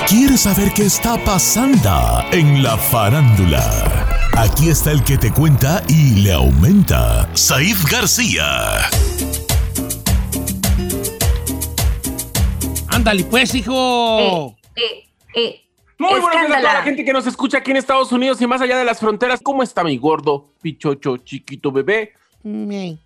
[0.05, 3.63] ¿Quieres saber qué está pasando en la farándula?
[4.37, 8.43] Aquí está el que te cuenta y le aumenta, Saif García.
[12.89, 14.57] Ándale, pues, hijo.
[14.75, 15.61] Eh, eh,
[15.97, 18.45] Muy buenos días a toda la gente que nos escucha aquí en Estados Unidos y
[18.47, 19.39] más allá de las fronteras.
[19.41, 22.11] ¿Cómo está mi gordo, pichocho, chiquito bebé?
[22.43, 23.04] Bien.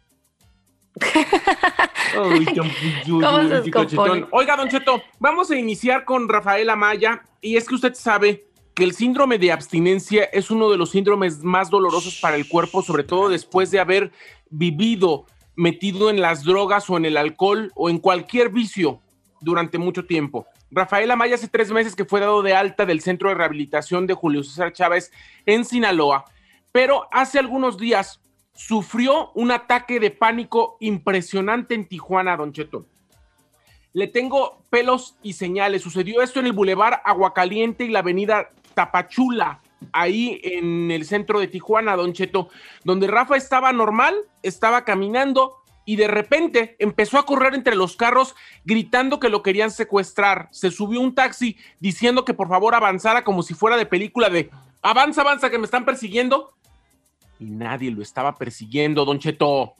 [4.31, 7.23] Oiga, Don Cheto, vamos a iniciar con Rafael Amaya.
[7.41, 11.43] Y es que usted sabe que el síndrome de abstinencia es uno de los síndromes
[11.43, 14.12] más dolorosos para el cuerpo, sobre todo después de haber
[14.49, 19.01] vivido metido en las drogas o en el alcohol o en cualquier vicio
[19.41, 20.47] durante mucho tiempo.
[20.71, 24.13] Rafael Amaya hace tres meses que fue dado de alta del centro de rehabilitación de
[24.13, 25.12] Julio César Chávez
[25.45, 26.25] en Sinaloa,
[26.71, 28.21] pero hace algunos días
[28.60, 32.86] sufrió un ataque de pánico impresionante en Tijuana, Don Cheto.
[33.93, 35.82] Le tengo pelos y señales.
[35.82, 39.62] Sucedió esto en el Boulevard Aguacaliente y la avenida Tapachula,
[39.93, 42.50] ahí en el centro de Tijuana, Don Cheto,
[42.84, 48.36] donde Rafa estaba normal, estaba caminando y de repente empezó a correr entre los carros
[48.65, 50.50] gritando que lo querían secuestrar.
[50.52, 54.52] Se subió un taxi diciendo que por favor avanzara como si fuera de película de
[54.82, 56.54] avanza, avanza, que me están persiguiendo.
[57.39, 59.75] Y nadie lo estaba persiguiendo, Don Cheto.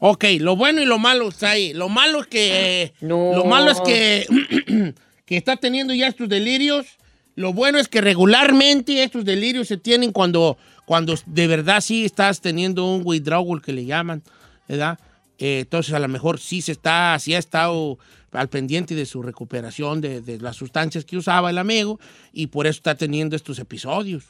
[0.00, 1.74] Ok, lo bueno y lo malo está ahí.
[1.74, 2.94] Lo malo es que.
[3.00, 3.32] No.
[3.34, 4.26] Lo malo es que.
[5.26, 6.86] que está teniendo ya estos delirios.
[7.34, 12.40] Lo bueno es que regularmente estos delirios se tienen cuando, cuando de verdad sí estás
[12.40, 14.22] teniendo un withdrawal que le llaman,
[14.66, 14.98] ¿verdad?
[15.38, 17.98] Eh, entonces a lo mejor sí se está, sí ha estado
[18.32, 22.00] al pendiente de su recuperación de, de las sustancias que usaba el amigo
[22.32, 24.24] y por eso está teniendo estos episodios.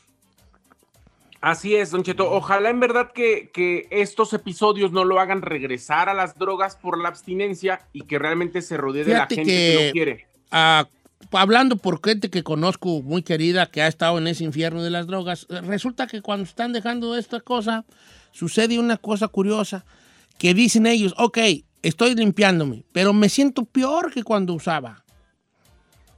[1.41, 2.31] Así es, Don Cheto.
[2.33, 7.01] Ojalá en verdad que, que estos episodios no lo hagan regresar a las drogas por
[7.01, 10.27] la abstinencia y que realmente se rodee de la gente que- que lo quiere.
[10.51, 10.89] Ah,
[11.33, 15.07] hablando por gente que conozco muy querida que ha estado en ese infierno de las
[15.07, 17.85] drogas, eh, resulta que cuando están dejando esta cosa,
[18.33, 19.85] sucede una cosa curiosa,
[20.39, 21.39] que dicen ellos, ok,
[21.83, 25.05] estoy limpiándome, pero me siento peor que cuando usaba.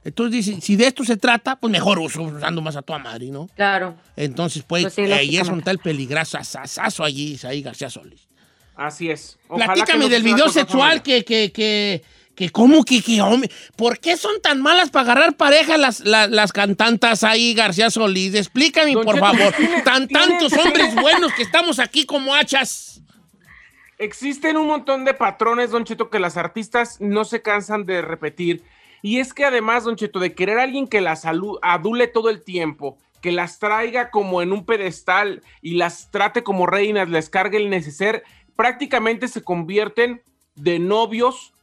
[0.03, 3.27] Entonces dicen, si de esto se trata, pues mejor uso usando más a tu madre,
[3.27, 3.47] ¿no?
[3.55, 3.95] Claro.
[4.15, 5.49] Entonces, pues, Pues sí, ahí es lógicamente.
[5.49, 8.27] donde está el peligroso asazo allí, ahí García Solís.
[8.75, 9.37] Así es.
[9.47, 12.01] Ojalá Platícame del video sexual que, que, que,
[12.33, 13.51] que, ¿cómo que, que, hombre?
[13.75, 18.33] ¿Por qué son tan malas para agarrar pareja las, las, las cantantas ahí, García Solís?
[18.33, 19.53] Explícame, Don por Cheto, favor.
[19.53, 23.01] tiene- Tan tiene- tantos hombres buenos que estamos aquí como hachas.
[23.99, 28.63] Existen un montón de patrones, Don Cheto, que las artistas no se cansan de repetir.
[29.01, 32.43] Y es que además, Don Cheto, de querer a alguien que las adule todo el
[32.43, 37.57] tiempo, que las traiga como en un pedestal y las trate como reinas, les cargue
[37.57, 38.23] el neceser,
[38.55, 40.21] prácticamente se convierten
[40.55, 41.53] de novios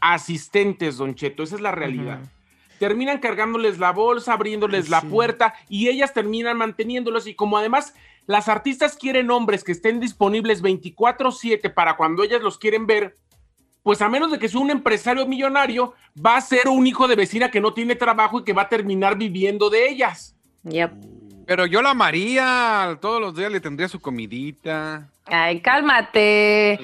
[0.00, 1.42] asistentes, Don Cheto.
[1.42, 2.20] Esa es la realidad.
[2.78, 7.28] Terminan cargándoles la bolsa, abriéndoles la puerta y ellas terminan manteniéndolos.
[7.28, 7.94] Y como además
[8.26, 13.16] las artistas quieren hombres que estén disponibles 24/7 para cuando ellas los quieren ver,
[13.82, 17.16] pues a menos de que sea un empresario millonario, va a ser un hijo de
[17.16, 20.34] vecina que no tiene trabajo y que va a terminar viviendo de ellas.
[20.64, 20.92] Yep.
[21.46, 26.78] Pero yo la amaría, todos los días le tendría su comidita, Ay, cálmate.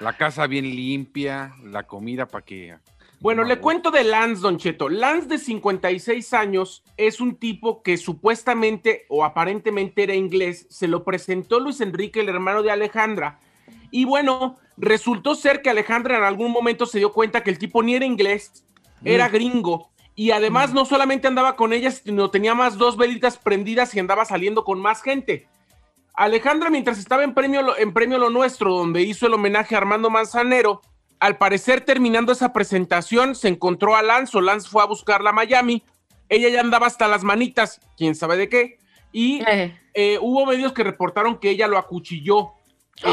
[0.00, 2.76] la casa bien limpia, la comida para que
[3.20, 4.88] Bueno, le cuento de Lance, Don Cheto.
[4.88, 10.66] Lance, de 56 años, es un tipo que supuestamente o aparentemente era inglés.
[10.70, 13.38] Se lo presentó Luis Enrique, el hermano de Alejandra.
[13.96, 17.80] Y bueno, resultó ser que Alejandra en algún momento se dio cuenta que el tipo
[17.80, 18.64] ni era inglés,
[19.04, 19.88] era gringo.
[20.16, 24.24] Y además no solamente andaba con ella, sino tenía más dos velitas prendidas y andaba
[24.24, 25.46] saliendo con más gente.
[26.14, 29.78] Alejandra, mientras estaba en premio, Lo- en premio Lo Nuestro, donde hizo el homenaje a
[29.78, 30.82] Armando Manzanero,
[31.20, 35.32] al parecer terminando esa presentación, se encontró a Lance o Lance fue a buscarla a
[35.32, 35.84] Miami.
[36.28, 38.78] Ella ya andaba hasta las manitas, quién sabe de qué.
[39.12, 39.78] Y Eh.
[39.94, 42.54] eh, hubo medios que reportaron que ella lo acuchilló
[43.04, 43.10] eh,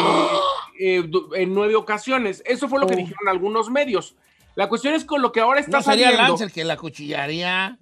[0.79, 1.03] eh,
[1.35, 2.41] en nueve ocasiones.
[2.45, 2.97] Eso fue lo que Oh.
[2.97, 4.15] dijeron algunos medios.
[4.55, 6.27] La cuestión es con lo que ahora está ¿No sería saliendo.
[6.29, 7.77] Lance el que la cuchillaría?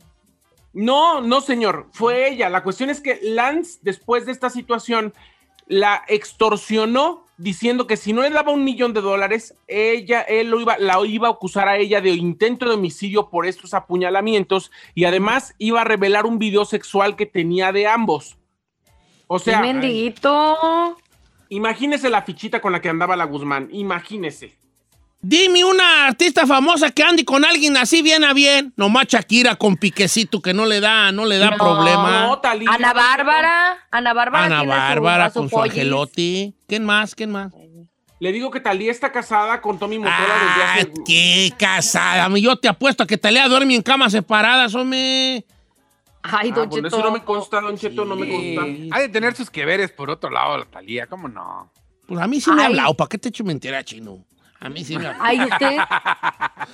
[0.73, 2.49] No, no, señor, fue ella.
[2.49, 5.13] La cuestión es que Lance, después de esta situación,
[5.65, 10.59] la extorsionó diciendo que si no le daba un millón de dólares, ella, él lo
[10.59, 15.05] iba, la iba a acusar a ella de intento de homicidio por estos apuñalamientos y
[15.05, 18.37] además iba a revelar un video sexual que tenía de ambos.
[19.27, 20.97] O ¡Qué sea, mendiguito!
[21.49, 24.57] Imagínese la fichita con la que andaba la Guzmán, imagínese.
[25.21, 28.71] Dime una artista famosa que ande con alguien así bien a bien.
[28.77, 32.21] Nomás Shakira con piquecito que no le da, no le da No, problema.
[32.27, 32.69] No, Talía.
[32.71, 33.77] Ana Bárbara.
[33.91, 34.45] Ana Bárbara.
[34.45, 36.55] Ana Bárbara su con su angelotti.
[36.67, 37.15] ¿Quién más?
[37.15, 37.51] ¿Quién más?
[38.21, 41.03] Le digo que Talía está casada con Tommy Motola Ah, desde hace...
[41.05, 42.29] qué casada.
[42.37, 45.43] Yo te apuesto a que Talía duerme en camas separadas, hombre.
[46.31, 46.87] Ay, Ah, Don Cheto.
[46.87, 48.95] eso no me consta, Don Cheto, no me consta.
[48.97, 51.71] Ha de tener sus que veres por otro lado, la Talía, ¿cómo no?
[52.07, 52.93] Pues a mí sí me ha hablado.
[52.95, 54.25] ¿Para qué te echo mentira, chino?
[54.59, 55.23] A mí sí me ha hablado.
[55.25, 55.77] Ay, usted.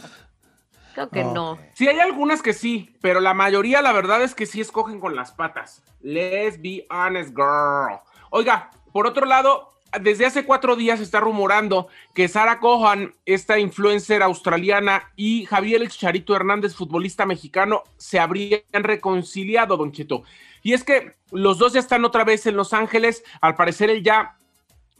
[0.94, 1.58] Creo que no.
[1.74, 5.14] Sí, hay algunas que sí, pero la mayoría, la verdad es que sí escogen con
[5.16, 5.84] las patas.
[6.02, 8.00] Let's be honest, girl.
[8.30, 13.60] Oiga, por otro lado, desde hace cuatro días se está rumorando que Sara Cohan, esta
[13.60, 20.24] influencer australiana, y Javier El Chicharito Hernández, futbolista mexicano, se habrían reconciliado, Don Cheto.
[20.64, 23.24] Y es que los dos ya están otra vez en Los Ángeles.
[23.42, 24.38] Al parecer, él ya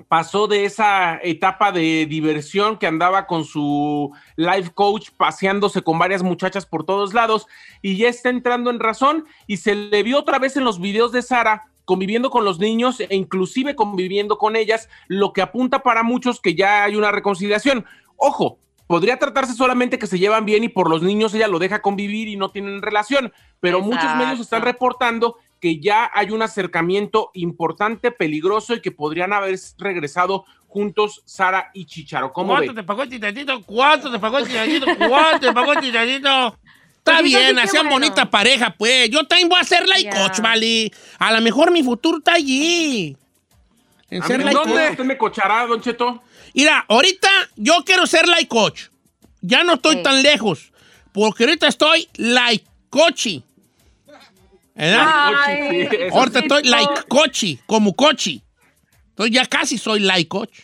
[0.08, 6.22] pasó de esa etapa de diversión que andaba con su life coach paseándose con varias
[6.22, 7.48] muchachas por todos lados
[7.82, 11.14] y ya está entrando en razón y se le vio otra vez en los videos
[11.14, 16.04] de Sara conviviendo con los niños e inclusive conviviendo con ellas, lo que apunta para
[16.04, 17.86] muchos que ya hay una reconciliación.
[18.18, 21.82] Ojo, podría tratarse solamente que se llevan bien y por los niños ella lo deja
[21.82, 27.32] convivir y no tienen relación, pero muchos medios están reportando que ya hay un acercamiento
[27.34, 32.34] importante, peligroso y que podrían haber regresado juntos Sara y Chicharo.
[32.34, 32.82] ¿Cómo ¿Cuánto ve?
[32.82, 33.62] te pagó el chicharito?
[33.64, 34.86] ¿Cuánto te pagó el chicharito?
[35.10, 36.58] ¿Cuánto te pagó el chicharito?
[37.08, 38.08] Está Pues eso bien, hacían bueno.
[38.08, 39.12] bonita pareja, pues.
[39.12, 40.12] Yo también voy a ser like Ya.
[40.28, 40.92] coach, vale.
[41.20, 43.16] A lo mejor mi futuro está allí.
[44.10, 44.90] En ¿A ser mí ¿Dónde coach.
[44.92, 46.24] usted me cochará, Don Cheto?
[46.56, 48.86] Mira, ahorita yo quiero ser like coach.
[49.42, 50.04] Ya no estoy Sí.
[50.04, 50.72] tan lejos.
[51.12, 53.44] Porque ahorita estoy like cochi.
[54.74, 55.32] ¿Verdad?
[55.46, 58.42] Ay, Sí, eso ahorita estoy like cochi, como cochi.
[59.10, 60.60] Entonces ya casi soy like coach.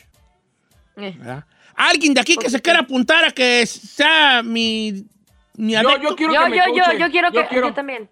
[0.98, 1.14] Eh.
[1.18, 1.46] ¿verdad?
[1.76, 5.06] Alguien de aquí que se quiera apuntar a que sea mi
[5.56, 7.00] Yo, yo quiero Yo, que me yo, yo, coche.
[7.00, 7.48] yo quiero que.
[7.52, 8.10] Yo también.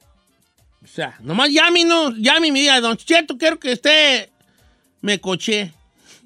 [0.84, 4.30] O sea, nomás llámenos, llame y me diga, Don Cheto, quiero que usted
[5.02, 5.74] me coche.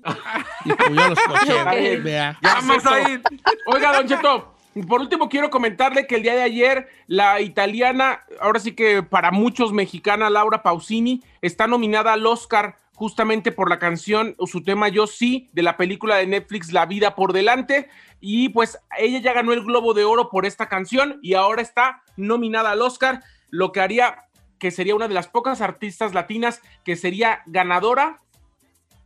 [0.65, 1.53] y pues yo los coché.
[1.61, 2.03] Ok.
[2.03, 2.37] vea.
[2.41, 3.21] Ya vamos a ir.
[3.67, 4.55] Oiga, Don Cheto,
[4.87, 9.31] por último quiero comentarle que el día de ayer la italiana, ahora sí que para
[9.31, 14.87] muchos mexicana, Laura Pausini, está nominada al Oscar justamente por la canción o su tema
[14.87, 17.89] Yo sí de la película de Netflix La vida por delante
[18.21, 22.03] y pues ella ya ganó el Globo de Oro por esta canción y ahora está
[22.15, 24.25] nominada al Oscar, lo que haría
[24.59, 28.19] que sería una de las pocas artistas latinas que sería ganadora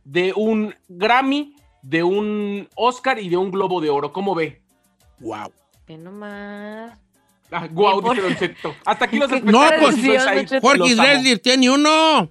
[0.04, 4.12] de un Grammy, de un Oscar y de un Globo de Oro.
[4.12, 4.62] ¿Cómo ve?
[5.18, 5.52] Wow.
[5.88, 6.96] Ve nomás.
[7.50, 8.74] Ah, guau, Bien, dice por- Don Cheto.
[8.84, 9.70] Hasta aquí los ¿Qué espectáculos.
[9.70, 10.62] No, pues.
[10.62, 10.94] Jorge.
[10.94, 12.28] Drexler tiene uno.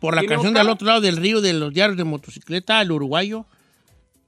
[0.00, 0.64] Por la ¿Tiene canción Oscar?
[0.66, 3.46] del otro lado del río de los diarios de motocicleta, el uruguayo.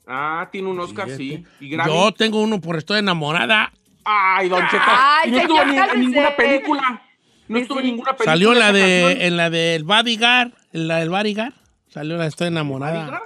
[0.06, 1.44] Ah, tiene un Oscar, sí.
[1.60, 1.92] Y Grammy.
[1.92, 3.72] Yo tengo uno por Estoy enamorada.
[4.04, 4.82] Ay, Don Cheto.
[4.86, 7.02] Ay, no estuvo ni- en ninguna película.
[7.46, 7.90] No Sí, estuvo en sí.
[7.92, 8.32] ninguna película.
[8.32, 9.22] Salió en la de canción.
[9.26, 11.52] en la del Bodyguard, en la del Bodyguard.
[11.88, 13.22] Salió la de Estoy enamorada.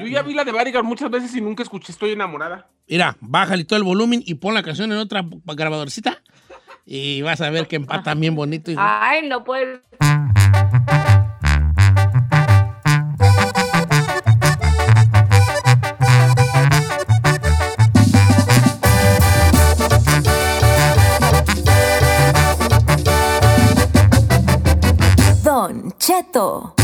[0.00, 2.66] Yo ya vi la de Barigar muchas veces y nunca escuché Estoy enamorada.
[2.88, 6.22] Mira, bájale todo el volumen y pon la canción en otra grabadorcita.
[6.86, 8.70] Y vas a ver que empatan bien bonito.
[8.70, 8.80] hijo.
[8.82, 9.82] Ay, no puede.
[26.08, 26.74] ¡Eso,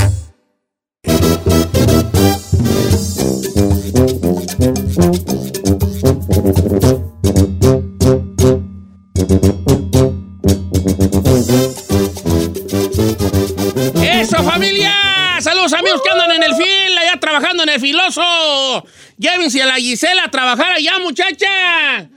[14.42, 14.92] familia!
[15.40, 18.84] ¡Saludos, amigos que andan en el fil, allá trabajando en el filoso!
[19.16, 22.10] Llévense a la Gisela a trabajar allá, muchacha.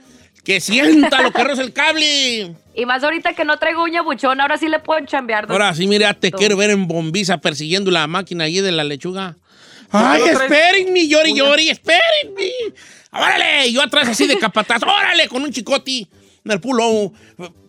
[0.44, 2.54] Que sienta lo que roza el cable.
[2.74, 5.46] Y más ahorita que no traigo uña buchón, ahora sí le puedo chambear.
[5.46, 8.84] don Ahora sí, mira, te quiero ver en bombiza persiguiendo la máquina allí de la
[8.84, 9.36] lechuga.
[9.90, 12.50] ¡Ay, ¿No traes espérenme, llori, llori, espérenme!
[13.10, 13.72] ¡Órale!
[13.72, 15.28] Yo atrás así de capataz, ¡órale!
[15.28, 16.06] Con un chicoti
[16.44, 17.12] en el pulo.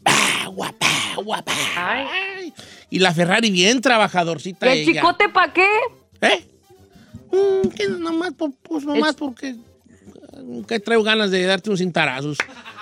[0.06, 0.88] ¡Ah, guapa,
[1.24, 1.54] guapa!
[1.78, 2.54] Ay.
[2.90, 5.02] Y la Ferrari bien trabajadorcita ¿Y el ella.
[5.02, 5.68] chicote para qué?
[6.22, 6.46] ¿Eh?
[7.32, 9.56] Mm, que nomás, por- pues nomás porque...
[10.68, 12.38] Que traigo ganas de darte unos cintarazos.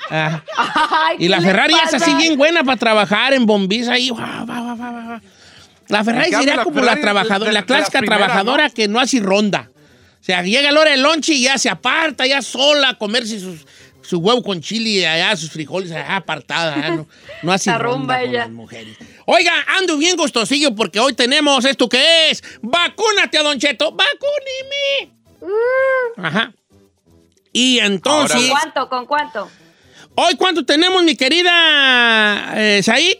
[0.09, 0.41] Ah.
[0.57, 4.09] Ay, Y ¿qué la Ferrari es así bien buena para trabajar en bombiza ahí.
[4.09, 5.19] guau, guau, guau.
[5.89, 8.73] La Ferrari sería la como Ferrari la trabajadora, la clásica las primeras, trabajadora ¿no?
[8.73, 9.69] que no hace ronda.
[10.19, 13.39] O sea, llega la hora del lonche y ya se aparta, ya sola, a comerse
[13.39, 13.65] sus,
[14.01, 16.75] su huevo con chile allá, sus frijoles allá apartada.
[16.81, 17.07] ya no,
[17.43, 18.39] no hace La ronda con ella.
[18.39, 18.97] las mujeres.
[19.25, 23.91] Oiga, ando bien gustosillo porque hoy tenemos esto que es Vacúnate a Don Cheto.
[23.91, 25.13] ¡Vacúneme!
[26.17, 26.53] Ajá.
[27.51, 28.41] Y entonces...
[28.41, 28.89] ¿Con cuánto?
[28.89, 29.49] ¿Con cuánto?
[30.15, 33.17] Hoy, ¿cuánto tenemos, mi querida eh, Said?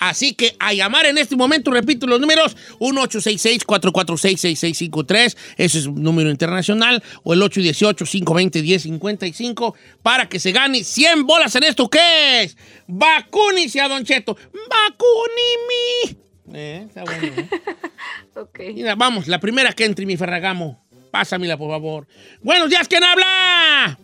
[0.03, 6.29] Así que a llamar en este momento, repito los números, 1866-446-6653, ese es un número
[6.29, 12.57] internacional, o el 818-520-1055, para que se gane 100 bolas en esto que es.
[12.85, 14.35] Vacúnese a Don Cheto.
[14.69, 16.17] Vacúnimi.
[16.53, 17.25] Eh, está bueno.
[17.25, 17.47] ¿eh?
[18.35, 18.59] Ok.
[18.73, 20.83] Mira, vamos, la primera que entre, mi Ferragamo.
[21.11, 22.07] Pásamela, por favor.
[22.41, 23.97] Buenos días, ¿quién habla?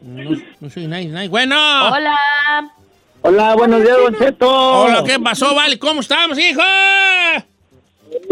[0.00, 1.28] No, no soy nadie, nadie.
[1.28, 1.56] Bueno.
[1.88, 2.16] Hola.
[3.24, 4.48] Hola, buenos días, Don Cheto.
[4.48, 5.78] Hola, ¿qué pasó, Vale?
[5.78, 6.60] ¿Cómo estamos, hijo?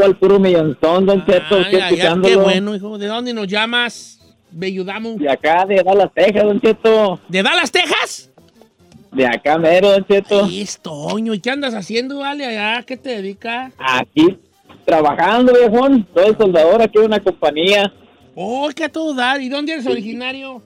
[0.03, 2.99] Al puro millonzón, Don Cheto, Ay, estoy ay, ay, qué bueno, hijo.
[2.99, 4.19] ¿De dónde nos llamas?
[4.51, 5.11] Belludamo.
[5.11, 7.21] De acá, de Dallas, Texas, Don Cheto.
[7.29, 8.31] ¿De Dallas, Texas?
[9.13, 10.45] De acá, mero, Don Cheto.
[10.45, 11.35] Ahí es Toño.
[11.35, 12.83] ¿Y qué andas haciendo, Vale, allá?
[12.83, 13.73] ¿Qué te dedicas?
[13.79, 14.37] Aquí,
[14.85, 16.07] trabajando, viejón.
[16.15, 17.93] Soy soldador aquí en una compañía
[18.35, 19.41] Oh, qué a todo dar.
[19.41, 20.63] ¿Y dónde eres originario?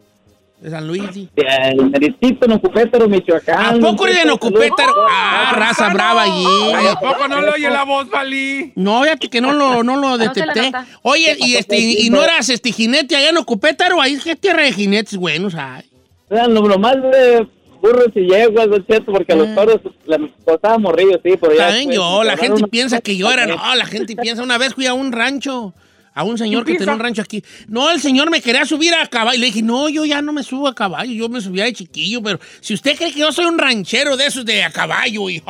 [0.65, 1.03] De San Luis.
[1.13, 1.29] sí.
[1.37, 3.77] del Meritito, Nocupétaro, Michoacán.
[3.85, 4.77] ¿A poco eres Cheto, Nocupétaro?
[4.95, 5.11] saludos.
[5.13, 6.47] Ah, raza brava allí.
[6.75, 8.73] Ay, ¿A poco no le oye la voz, Valí?
[8.75, 10.73] No, fíjate que no lo, no lo detecté.
[11.03, 14.37] Oye, y este, y, y no eras este jinete allá en Ocupétaro, ahí es que
[14.37, 15.85] tierra de jinetes buenos hay.
[16.31, 17.47] Lo, lo más de
[17.83, 21.67] burros y yeguas, Don Cheto, porque a los toros les costaba morrillo, sí, pero ya.
[21.67, 24.57] También pues, yo, la gente una- piensa que yo era, no, la gente piensa, una
[24.57, 25.75] vez fui a un rancho,
[26.15, 27.43] a un señor que ¿Qué tenía un rancho aquí.
[27.67, 29.39] No, el señor me quería subir a caballo.
[29.39, 32.23] Le dije, no, yo ya no me subo a caballo, yo me subía de chiquillo,
[32.23, 35.43] pero si usted cree que yo soy un ranchero de esos de a caballo, y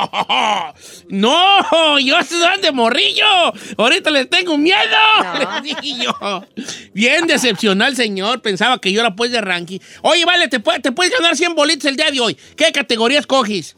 [1.09, 3.25] no, yo soy de morrillo,
[3.77, 4.77] ahorita les tengo miedo,
[5.23, 5.61] No.
[5.61, 6.43] le dije yo.
[6.93, 9.79] Bien decepcionó el señor, pensaba que yo era pues de ranking.
[10.01, 12.35] Oye, vale, te, puede- te puedes ganar 100 bolitos el día de hoy.
[12.55, 13.75] ¿Qué categoría escoges?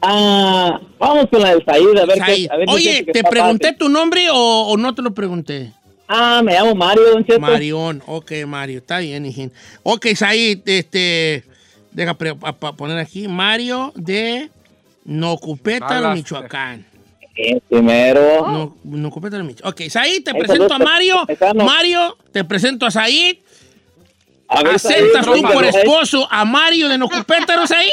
[0.00, 2.34] Ah, vamos con la del Said, a ver Said.
[2.34, 2.48] qué.
[2.52, 5.72] a ver qué Oye, que ¿te pregunté tu nombre o, o no te lo pregunté?
[6.08, 7.38] Ah, me llamo Mario, Don Cheto.
[7.38, 9.52] Marión, ok, Mario, está bien, hijín.
[9.82, 11.44] Ok, Said, este,
[11.92, 14.50] deja poner aquí, Mario de
[15.04, 16.14] Nocupétalo.
[16.14, 16.86] Michoacán.
[17.68, 18.48] Primero.
[18.50, 19.70] No, Nocupétalo, Michoacán.
[19.72, 21.26] Ok, Said, te Ahí presento a Mario.
[21.54, 23.36] Mario, te presento a Said.
[24.50, 27.90] A ver, ¿Aceptas tú por esposo a Mario de Nocupétalo, Said?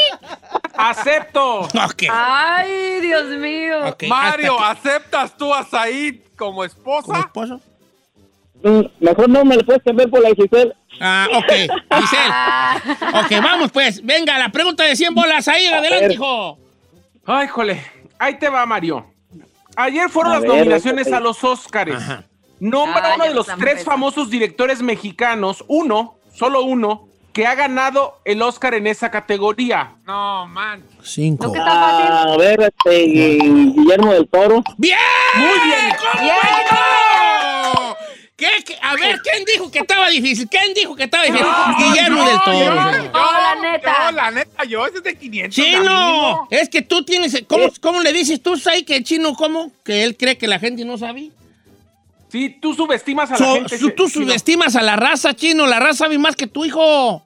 [0.73, 1.63] Acepto.
[1.63, 2.03] Ok.
[2.09, 3.87] Ay, Dios mío.
[3.89, 6.75] ok, Mario, ¿aceptas tú a Said como aquí.
[6.77, 7.19] ¿Como esposa?
[7.19, 7.61] esposo?
[8.65, 10.73] Mm, Mejor no me lo puedes cambiar por la Giselle.
[10.99, 11.51] Ah, ok,
[12.01, 12.33] Giselle.
[13.23, 14.03] Ok, vamos pues.
[14.03, 16.11] Venga, la pregunta de 100 bolas ahí, adelante, ver.
[16.13, 16.57] hijo.
[17.27, 17.79] Ay, jole.
[18.17, 19.05] Ahí te va, Mario.
[19.75, 21.15] Ayer fueron A las ver, nominaciones échate.
[21.17, 21.95] a los Óscares.
[21.95, 22.23] Ajá.
[22.59, 28.19] Nombra Ah, uno de los tres famosos directores mexicanos, uno, solo uno, que ha ganado
[28.25, 29.91] el Oscar en esa categoría?
[30.07, 30.81] No, man.
[31.03, 31.47] Cinco.
[31.47, 32.31] ¿No fácil?
[32.33, 34.63] A ver, este, Guillermo del Toro.
[34.77, 34.97] ¡Bien!
[35.35, 35.95] Muy bien.
[35.99, 36.35] ¿Cómo Bien.
[38.37, 38.75] ¿Qué, qué?
[38.81, 40.49] A ver, ¿quién dijo que estaba difícil?
[40.49, 41.47] ¿Quién dijo que estaba difícil?
[41.77, 42.59] Guillermo del Toro.
[42.59, 42.75] Yo.
[42.75, 43.93] No, la neta.
[44.09, 45.55] Yo, la neta, yo, ese es de 500.
[45.55, 47.41] Chino, es que tú tienes.
[47.47, 49.71] ¿Cómo, cómo le dices tú, Sai, que el chino, cómo?
[49.85, 51.31] Que él cree que la gente no sabe.
[52.27, 53.77] Sí, tú subestimas a la So- gente.
[53.77, 54.25] su- tú chino.
[54.25, 55.65] subestimas a la raza, chino.
[55.65, 57.23] La raza sabe más que tu hijo.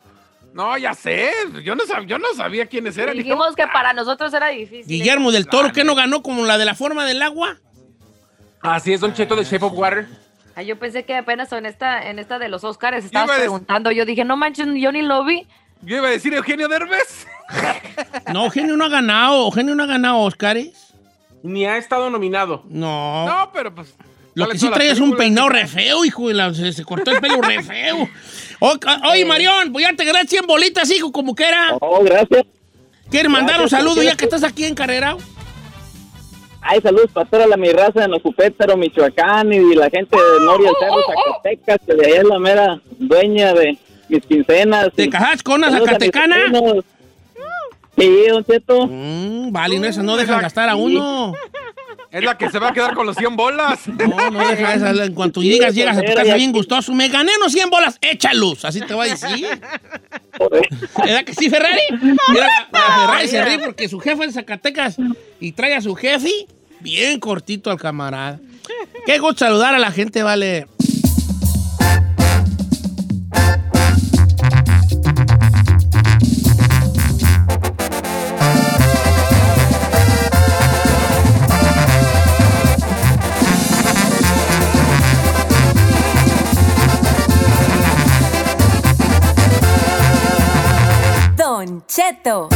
[0.53, 1.32] No, ya sé.
[1.64, 3.18] Yo no, sab- yo no sabía quiénes eran.
[3.18, 4.86] Dijimos que para nosotros era difícil.
[4.86, 7.57] Guillermo del Toro, ¿qué no ganó como la de la forma del agua?
[8.62, 10.07] Así es, Don Cheto de Shape of Water.
[10.60, 13.91] Ay, yo pensé que apenas en esta, en esta de los Oscars estabas preguntando.
[13.91, 15.47] Yo dije, no manches, yo ni lo vi.
[15.84, 17.28] Yo iba a decir Eugenio Derbez.
[18.34, 19.45] No, Eugenio no ha ganado.
[19.45, 20.93] Eugenio no ha ganado Oscars.
[21.43, 22.64] Ni ha estado nominado.
[22.68, 23.26] No.
[23.26, 23.95] No, pero pues.
[24.34, 26.30] Lo que sí trae es un peinado re feo, hijo.
[26.34, 28.10] la- se, se cortó el pelo re feo.
[28.60, 28.78] O-
[29.10, 31.78] oye, Marión, pues ya te gané 100 bolitas, hijo, como que era.
[31.80, 32.43] Oh, gracias.
[33.10, 35.16] ¿Quieres mandar un Gracias, saludo ya que estás aquí en Carrera?
[36.62, 40.72] Ay, saludos para toda la mi raza en Ocupétaro, Michoacán y la gente de Noria,
[40.80, 43.78] Cerro, Zacatecas, que de allá es la mera dueña de
[44.10, 44.89] mis quincenas.
[44.93, 46.36] ¿Te cajas con una zacatecana?
[47.97, 48.88] Sí, don Cheto.
[48.88, 51.34] Mm, vale, no, esas no dejan gastar a uno.
[52.12, 53.88] Es la que se va a quedar con los 100 bolas.
[53.88, 54.89] No, no deja esa.
[55.05, 56.93] En cuanto llegas, llegas a tu casa bien gustoso.
[56.93, 58.66] Me gané unos 100 bolas, échalos.
[58.66, 59.47] Así te va a decir.
[60.97, 61.82] ¿Verdad que sí, Ferrari?
[62.30, 64.97] Mira, Ferrari se ríe porque su jefe es Zacatecas
[65.39, 66.32] y trae a su jefe
[66.80, 68.39] bien cortito al camarada.
[69.05, 70.68] Qué gusto saludar a la gente, vale.
[92.00, 92.47] Cheto.